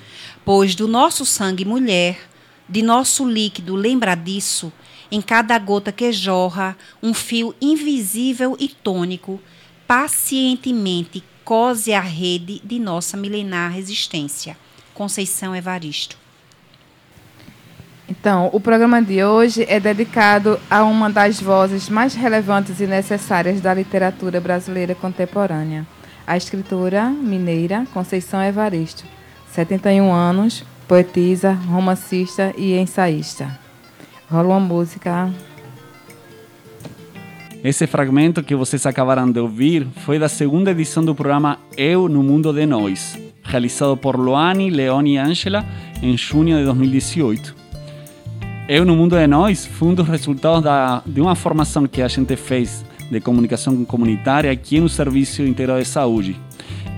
[0.43, 2.19] pois do nosso sangue mulher,
[2.67, 4.73] de nosso líquido lembradiço,
[5.11, 9.41] em cada gota que jorra, um fio invisível e tônico,
[9.87, 14.57] pacientemente cose a rede de nossa milenar resistência.
[14.93, 16.19] Conceição Evaristo.
[18.09, 23.61] Então, o programa de hoje é dedicado a uma das vozes mais relevantes e necessárias
[23.61, 25.87] da literatura brasileira contemporânea,
[26.27, 29.05] a escritora mineira Conceição Evaristo,
[29.53, 33.68] 71 anos, poetisa, romancista e ensaísta.
[34.31, 35.33] Rola uma música.
[37.65, 42.23] Esse fragmento que vocês acabaram de ouvir foi da segunda edição do programa Eu no
[42.23, 45.65] Mundo de Nós, realizado por Loane, Leone e Angela
[46.03, 47.57] em junho de 2018.
[48.69, 52.09] Eu no Mundo de Nós foi um dos resultados da, de uma formação que a
[52.09, 56.39] gente fez de comunicação comunitária aqui no Serviço Integral de Saúde,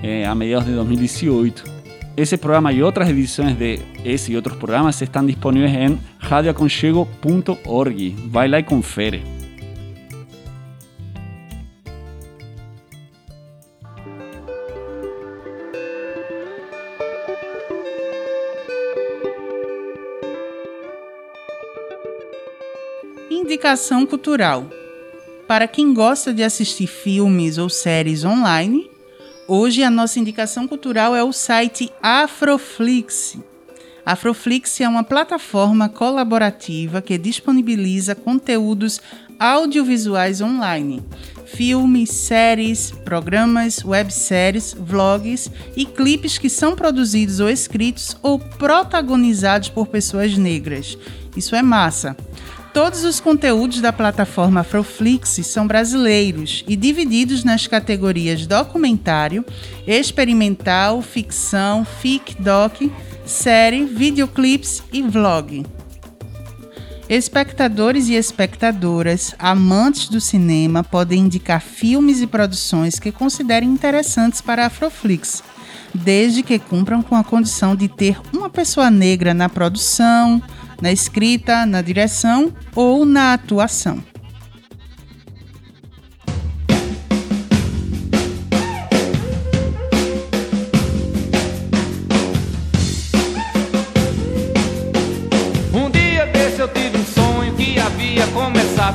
[0.03, 1.80] eh, a mediados de 2018.
[2.21, 8.15] Esse programa e outras edições de esse e outros programas estão disponíveis em radioaconchego.org.
[8.27, 9.23] Vai lá e confere.
[23.31, 24.69] Indicação cultural.
[25.47, 28.90] Para quem gosta de assistir filmes ou séries online,
[29.47, 33.37] hoje a nossa indicação cultural é o site Afroflix.
[34.05, 39.01] Afroflix é uma plataforma colaborativa que disponibiliza conteúdos
[39.39, 41.03] audiovisuais online,
[41.45, 49.87] filmes, séries, programas, webséries, vlogs e clipes que são produzidos ou escritos ou protagonizados por
[49.87, 50.97] pessoas negras.
[51.35, 52.15] Isso é massa.
[52.73, 59.45] Todos os conteúdos da plataforma Afroflix são brasileiros e divididos nas categorias documentário,
[59.85, 62.81] experimental, ficção, fic doc,
[63.25, 65.65] série, videoclips e vlog.
[67.09, 74.63] Espectadores e espectadoras, amantes do cinema, podem indicar filmes e produções que considerem interessantes para
[74.63, 75.43] a Afroflix,
[75.93, 80.41] desde que cumpram com a condição de ter uma pessoa negra na produção,
[80.81, 84.03] na escrita, na direção ou na atuação.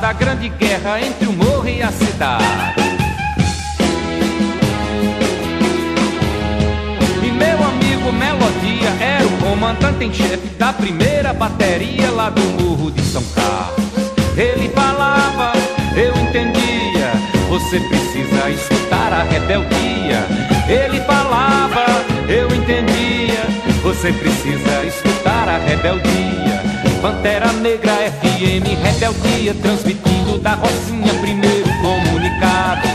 [0.03, 2.86] A grande guerra entre o morro e a cidade.
[9.99, 13.87] tem chefe da primeira bateria lá do Morro de São Carlos.
[14.37, 15.53] Ele falava,
[15.97, 17.13] eu entendia.
[17.49, 20.27] Você precisa escutar a rebeldia.
[20.69, 21.85] Ele falava,
[22.29, 23.43] eu entendia.
[23.83, 26.63] Você precisa escutar a rebeldia.
[27.01, 32.87] Pantera Negra FM, rebeldia, transmitindo da Rocinha, primeiro comunicado.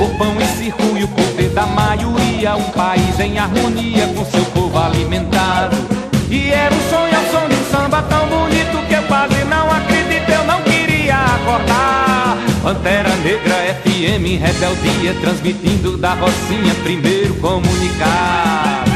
[0.00, 2.54] O pão e circo e o poder da maioria.
[2.54, 6.04] Um país em harmonia com seu povo alimentado.
[6.34, 9.70] E era um sonho ao som de um samba tão bonito que eu quase não
[9.70, 12.36] acredito, eu não queria acordar.
[12.60, 13.54] Pantera Negra
[13.84, 18.93] FM, rebeldia, transmitindo da Rocinha primeiro comunicado.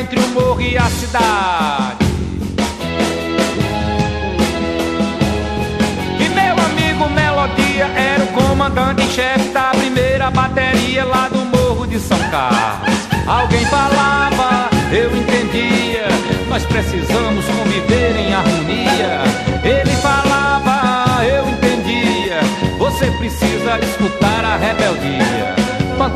[0.00, 2.04] Entre o morro e a cidade.
[6.18, 12.18] E meu amigo Melodia era o comandante-chefe da primeira bateria lá do morro de São
[12.30, 12.94] Carlos.
[13.26, 16.08] Alguém falava, eu entendia,
[16.48, 19.22] nós precisamos conviver em harmonia.
[19.62, 22.40] Ele falava, eu entendia,
[22.78, 25.33] você precisa escutar a rebeldia.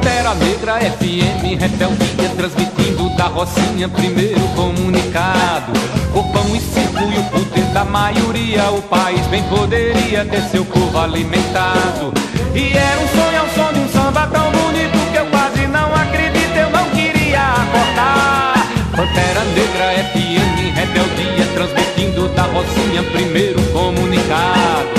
[0.09, 5.70] Pantera Negra FM, rebeldia, transmitindo da Rocinha primeiro comunicado.
[6.14, 10.64] O pão e circo e o poder da maioria, o país bem poderia ter seu
[10.64, 12.14] povo alimentado.
[12.54, 15.94] E era um sonho ao som de um samba tão bonito que eu quase não
[15.94, 18.66] acredito, eu não queria acordar.
[18.96, 24.97] Pantera Negra FM, rebeldia, transmitindo da Rocinha primeiro comunicado.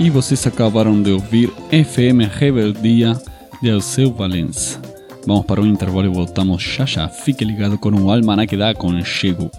[0.00, 3.20] E vocês acabaram de ouvir FM Rebeldia
[3.60, 4.80] de Alceu Valença.
[5.26, 7.06] Vamos para um intervalo e voltamos já já.
[7.06, 9.50] Fique ligado com o Almanac da Aconchego.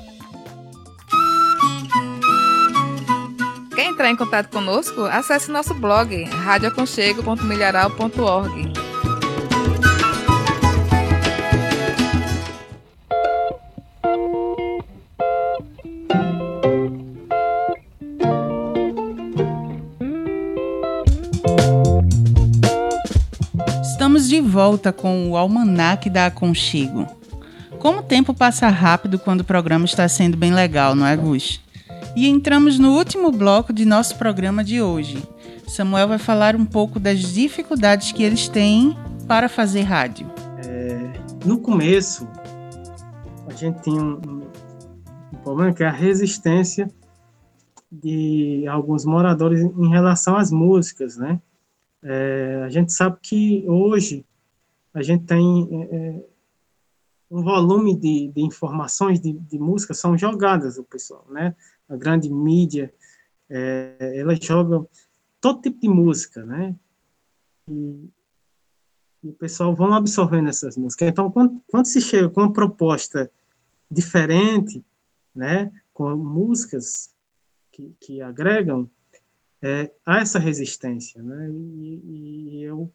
[3.76, 5.02] Quer entrar em contato conosco?
[5.02, 8.81] Acesse nosso blog radioaconchego.milharal.org.
[24.52, 27.08] volta com o Almanac da Aconchego.
[27.80, 31.62] Como o tempo passa rápido quando o programa está sendo bem legal, não é, Gus?
[32.16, 35.24] E entramos no último bloco de nosso programa de hoje.
[35.68, 38.96] Samuel vai falar um pouco das dificuldades que eles têm
[39.26, 40.30] para fazer rádio.
[40.68, 41.14] É,
[41.46, 42.28] no começo,
[43.48, 44.42] a gente tinha um, um-
[45.44, 46.92] problema que é a resistência
[47.90, 51.40] de alguns moradores em relação às músicas, né?
[52.04, 54.26] É, a gente sabe que hoje
[54.94, 56.26] a gente tem é, é,
[57.30, 61.56] um volume de, de informações de, de música são jogadas o pessoal, né?
[61.88, 62.94] A grande mídia,
[63.50, 64.86] é, ela joga
[65.40, 66.76] todo tipo de música, né?
[67.70, 68.10] E,
[69.24, 71.08] e o pessoal vão absorvendo essas músicas.
[71.08, 73.32] Então, quando, quando se chega com uma proposta
[73.90, 74.84] diferente,
[75.34, 77.14] né, com músicas
[77.72, 78.90] que, que agregam,
[79.62, 81.50] é, há essa resistência, né?
[81.50, 82.92] E, e eu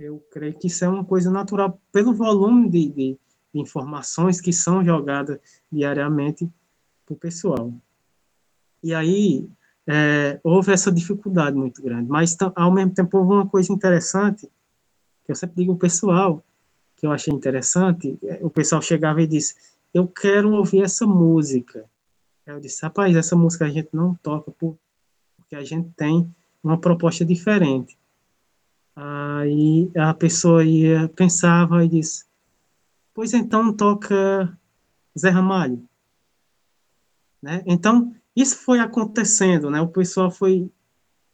[0.00, 3.18] eu creio que isso é uma coisa natural pelo volume de, de,
[3.52, 5.38] informações que são jogadas
[5.70, 6.48] diariamente
[7.04, 7.72] para o pessoal.
[8.82, 9.48] E aí
[9.86, 14.48] é, houve essa dificuldade muito grande, mas ao mesmo tempo houve uma coisa interessante
[15.24, 16.42] que eu sempre digo ao pessoal
[16.96, 18.18] que eu achei interessante.
[18.22, 19.54] é, O pessoal chegava e disse:
[19.92, 21.84] Eu quero ouvir essa música.
[22.46, 24.78] Eu disse: Rapaz, essa música a gente não toca por-
[25.36, 26.32] porque a gente tem
[26.62, 27.98] uma proposta diferente.
[28.94, 32.24] Aí a pessoa ia, pensava e disse:
[33.14, 34.58] Pois então toca
[35.18, 35.88] Zé Ramalho.
[37.42, 37.62] Né?
[37.66, 39.80] Então, isso foi acontecendo, né?
[39.80, 40.70] O pessoal foi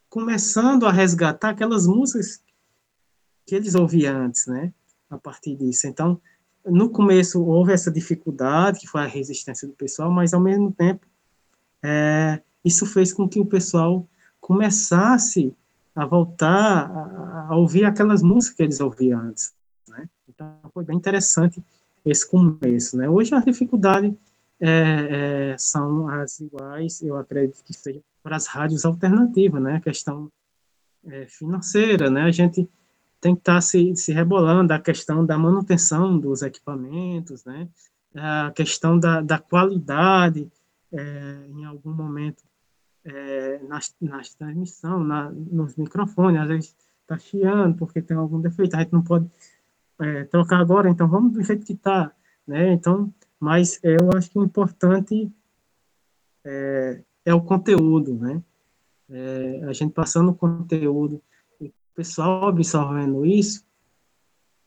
[0.08, 2.42] começando a resgatar aquelas músicas
[3.44, 4.72] que eles ouviam antes, né?
[5.10, 5.86] A partir disso.
[5.86, 6.20] Então,
[6.64, 11.06] no começo houve essa dificuldade, que foi a resistência do pessoal, mas ao mesmo tempo,
[11.82, 14.08] é, isso fez com que o pessoal
[14.40, 15.54] começasse
[15.96, 19.54] a voltar a, a ouvir aquelas músicas que eles ouviam antes,
[19.88, 20.06] né?
[20.28, 21.64] Então foi bem interessante
[22.04, 23.08] esse começo, né?
[23.08, 24.14] Hoje a dificuldade
[24.60, 29.76] é, é, são as iguais, eu acredito que seja para as rádios alternativas, né?
[29.76, 30.30] A questão
[31.06, 32.22] é, financeira, né?
[32.22, 32.68] A gente
[33.20, 37.68] tem que estar se, se rebolando a questão da manutenção dos equipamentos, né?
[38.14, 40.50] A questão da, da qualidade,
[40.92, 42.42] é, em algum momento,
[43.06, 44.36] é, nas, nas
[44.82, 49.30] na, nos microfones, às vezes está chiando porque tem algum defeito, a gente não pode
[50.00, 52.12] é, trocar agora, então vamos do jeito que está,
[52.46, 52.72] né?
[52.72, 55.30] Então, mas eu acho que o importante
[56.44, 58.42] é, é o conteúdo, né?
[59.08, 61.22] É, a gente passando o conteúdo
[61.60, 63.64] e o pessoal absorvendo isso,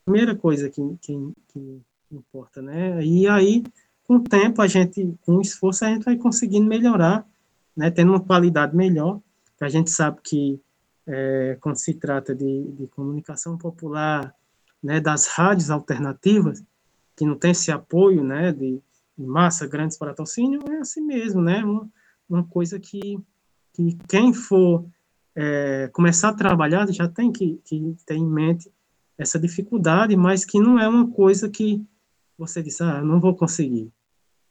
[0.06, 3.04] primeira coisa que, que, que importa, né?
[3.04, 3.64] E aí,
[4.06, 7.28] com o tempo, a gente, com esforço, a gente vai conseguindo melhorar,
[7.76, 7.91] né?
[7.91, 9.20] Tendo uma qualidade melhor,
[9.57, 10.61] que a gente sabe que
[11.07, 14.34] é, quando se trata de, de comunicação popular,
[14.82, 16.63] né, das rádios alternativas,
[17.15, 18.82] que não tem esse apoio, né, de,
[19.17, 21.63] massa, grandes patrocínios, é assim mesmo, né?
[21.63, 21.89] Uma,
[22.30, 23.20] uma coisa que,
[23.74, 24.86] que quem for
[25.36, 28.72] é, começar a trabalhar já tem que, que ter em mente
[29.17, 31.86] essa dificuldade, mas que não é uma coisa que
[32.38, 33.91] você diz, ah, não vou conseguir.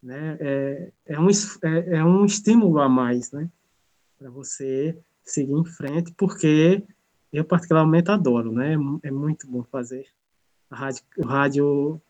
[0.03, 0.37] Né?
[0.41, 3.49] É, é, um, é, é um estímulo a mais, né?
[4.19, 6.83] Para você seguir em frente, porque
[7.33, 8.75] eu particularmente adoro, né?
[9.03, 10.07] É muito bom fazer
[10.71, 12.01] a rádio, rádio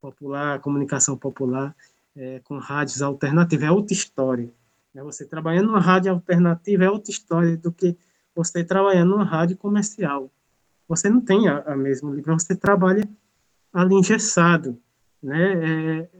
[0.00, 1.74] popular, comunicação popular,
[2.16, 4.50] é, com rádios alternativas, é outra história.
[4.94, 5.02] Né?
[5.02, 7.96] Você trabalhando numa rádio alternativa é outra história do que
[8.34, 10.30] você trabalhando numa rádio comercial.
[10.88, 13.08] Você não tem a, a mesma você trabalha
[13.72, 14.80] ali engessado,
[15.22, 15.52] né?
[15.52, 16.10] É,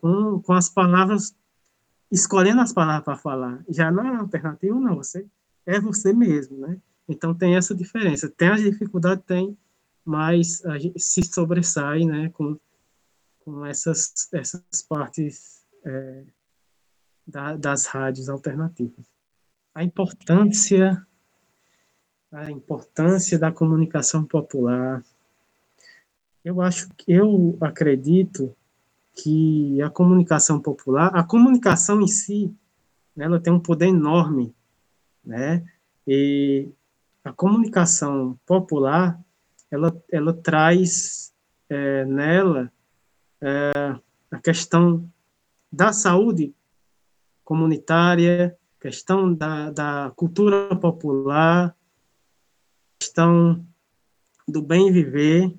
[0.00, 1.34] com, com as palavras,
[2.10, 3.64] escolhendo as palavras para falar.
[3.68, 5.26] Já não é alternativa, não, você
[5.66, 6.78] é você mesmo, né?
[7.08, 8.28] Então tem essa diferença.
[8.28, 9.56] Tem as dificuldades, tem,
[10.04, 12.30] mas a gente se sobressai, né?
[12.30, 12.58] Com,
[13.40, 16.24] com essas, essas partes é,
[17.26, 19.06] da, das rádios alternativas.
[19.74, 21.06] A importância,
[22.32, 25.02] a importância da comunicação popular.
[26.44, 28.56] Eu acho que eu acredito
[29.22, 32.54] que a comunicação popular, a comunicação em si,
[33.14, 34.54] né, ela tem um poder enorme,
[35.24, 35.64] né?
[36.06, 36.68] E
[37.22, 39.20] a comunicação popular,
[39.70, 41.32] ela, ela traz
[41.68, 42.72] é, nela
[43.40, 43.72] é,
[44.30, 45.10] a questão
[45.72, 46.54] da saúde
[47.44, 51.76] comunitária, questão da, da cultura popular,
[52.98, 53.64] questão
[54.48, 55.54] do bem viver,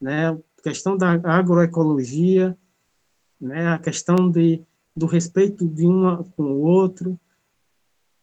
[0.00, 2.56] né, questão da agroecologia,
[3.42, 4.62] né, a questão de,
[4.96, 7.18] do respeito de um com o outro,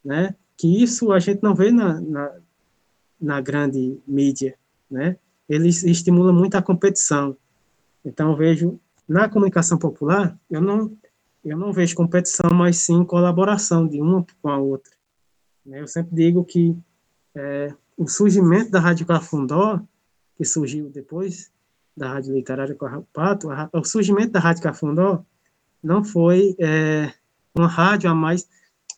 [0.03, 2.35] né, que isso a gente não vê na, na,
[3.19, 4.55] na grande mídia,
[4.89, 5.17] né,
[5.47, 7.35] eles estimulam muito a competição.
[8.05, 10.95] Então, eu vejo na comunicação popular, eu não,
[11.43, 14.93] eu não vejo competição, mas sim colaboração de uma com a outra.
[15.65, 15.81] Né?
[15.81, 16.77] Eu sempre digo que
[17.35, 19.81] é, o surgimento da Rádio Cafundó,
[20.37, 21.51] que surgiu depois
[21.95, 25.23] da Rádio Literária Carrapato, o surgimento da Rádio Cafundó
[25.83, 27.11] não foi é,
[27.55, 28.47] uma rádio a mais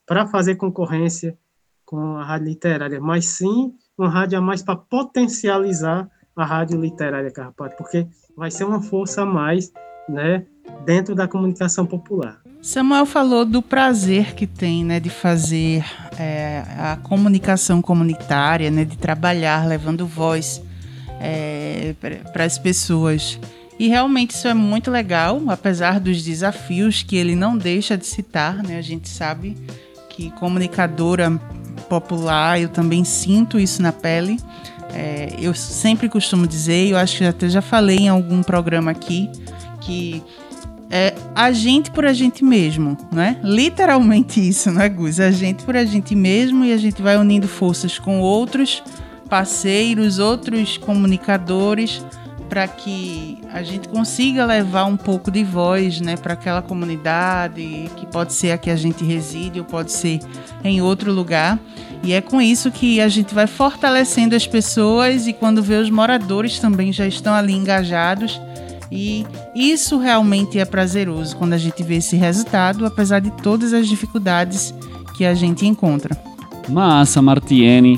[0.05, 1.37] para fazer concorrência
[1.85, 7.31] com a Rádio Literária, mas sim uma rádio a mais para potencializar a Rádio Literária
[7.31, 9.71] Carrapato, porque vai ser uma força a mais
[10.07, 10.45] né,
[10.85, 12.41] dentro da comunicação popular.
[12.61, 15.83] Samuel falou do prazer que tem, né, de fazer
[16.19, 20.61] é, a comunicação comunitária, né, de trabalhar levando voz
[21.21, 21.93] é,
[22.33, 23.39] para as pessoas.
[23.79, 28.61] E realmente isso é muito legal, apesar dos desafios que ele não deixa de citar,
[28.61, 28.77] né?
[28.77, 29.55] A gente sabe
[30.09, 31.31] que comunicadora
[31.87, 34.37] popular, eu também sinto isso na pele.
[34.93, 39.29] É, eu sempre costumo dizer, eu acho que até já falei em algum programa aqui,
[39.79, 40.21] que
[40.89, 43.39] é a gente por a gente mesmo, né?
[43.41, 45.19] Literalmente isso, né, Gus?
[45.19, 48.83] A gente por a gente mesmo e a gente vai unindo forças com outros
[49.31, 52.05] parceiros, outros comunicadores,
[52.49, 58.05] para que a gente consiga levar um pouco de voz, né, para aquela comunidade que
[58.07, 60.19] pode ser a que a gente reside ou pode ser
[60.65, 61.57] em outro lugar.
[62.03, 65.89] E é com isso que a gente vai fortalecendo as pessoas e quando vê os
[65.89, 68.37] moradores também já estão ali engajados
[68.91, 69.25] e
[69.55, 74.73] isso realmente é prazeroso quando a gente vê esse resultado, apesar de todas as dificuldades
[75.15, 76.21] que a gente encontra.
[76.67, 77.97] Massa, Martiene.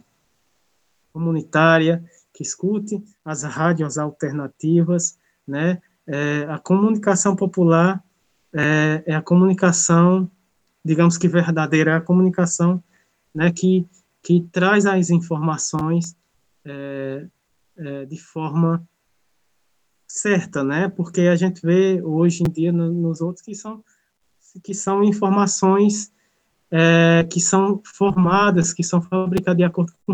[1.14, 2.02] comunitárias,
[2.34, 8.04] que escutem as rádios alternativas, né, é, a comunicação popular
[8.52, 10.30] é, é a comunicação,
[10.84, 12.84] digamos que verdadeira, é a comunicação
[13.34, 13.88] né, que,
[14.22, 16.18] que traz as informações
[16.66, 17.28] é,
[17.78, 18.84] é, de forma
[20.18, 20.90] certa, né?
[20.90, 23.84] Porque a gente vê hoje em dia no- nos outros que são
[24.64, 26.12] que são informações
[26.70, 30.14] é, que são formadas, que são fabricadas de acordo com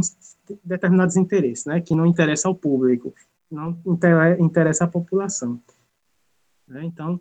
[0.63, 1.81] determinados interesses, né?
[1.81, 3.13] Que não interessa ao público,
[3.51, 5.61] não inter- interessa à população.
[6.67, 6.83] né?
[6.85, 7.19] Então,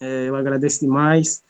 [0.00, 1.42] é, eu agradeço demais,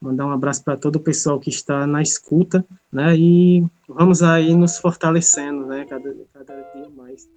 [0.00, 3.14] mandar um abraço para todo o pessoal que está na escuta, né?
[3.16, 5.84] E vamos aí nos fortalecendo, né?
[5.86, 7.28] Cada, cada dia mais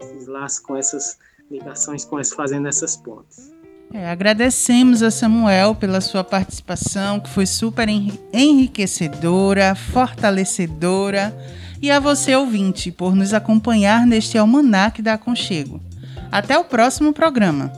[0.00, 1.18] esses laços com essas
[1.50, 3.52] ligações, com essas, fazendo essas pontes.
[3.92, 11.36] É, agradecemos a Samuel pela sua participação, que foi super enri- enriquecedora, fortalecedora,
[11.80, 15.80] e a você, ouvinte, por nos acompanhar neste Almanac da Aconchego.
[16.32, 17.72] Até o próximo programa.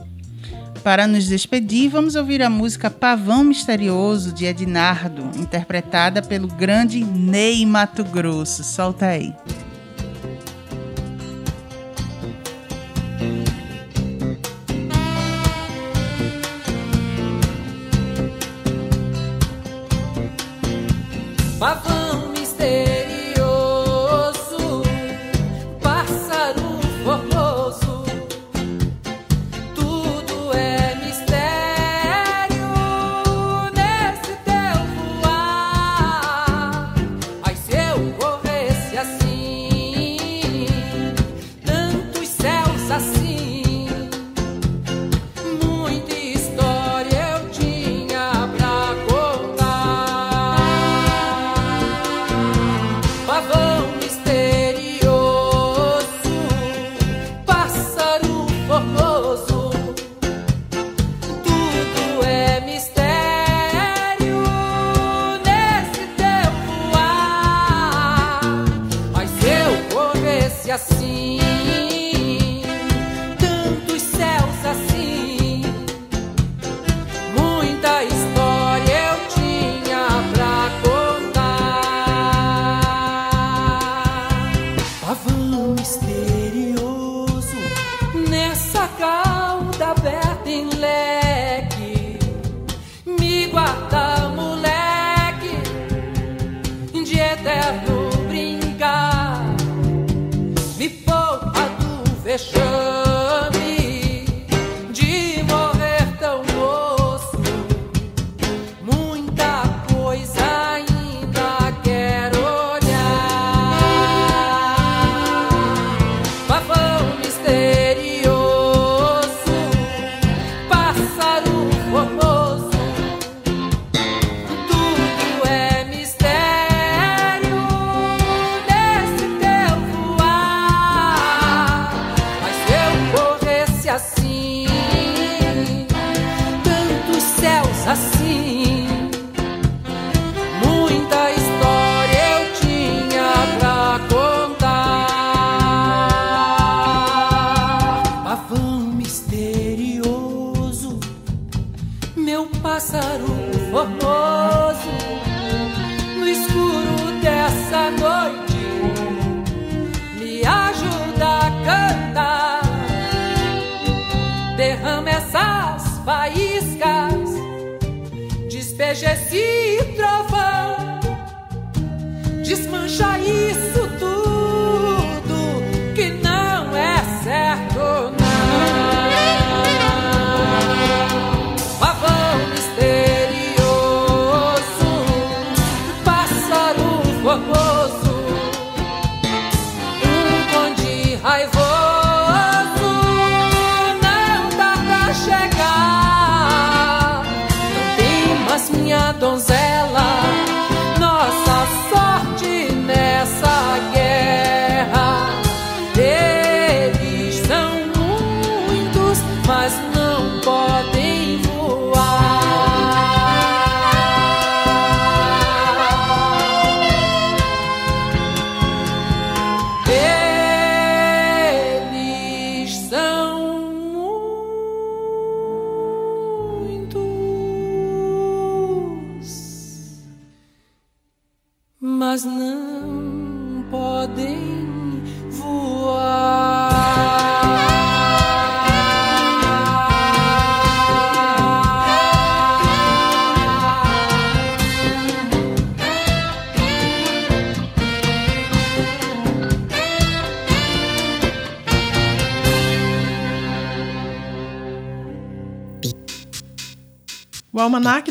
[0.83, 7.65] Para nos despedir, vamos ouvir a música Pavão Misterioso, de Ednardo, interpretada pelo grande Ney
[7.65, 8.63] Mato Grosso.
[8.63, 9.35] Solta aí.
[70.67, 71.56] Corresse assim,
[102.37, 102.66] do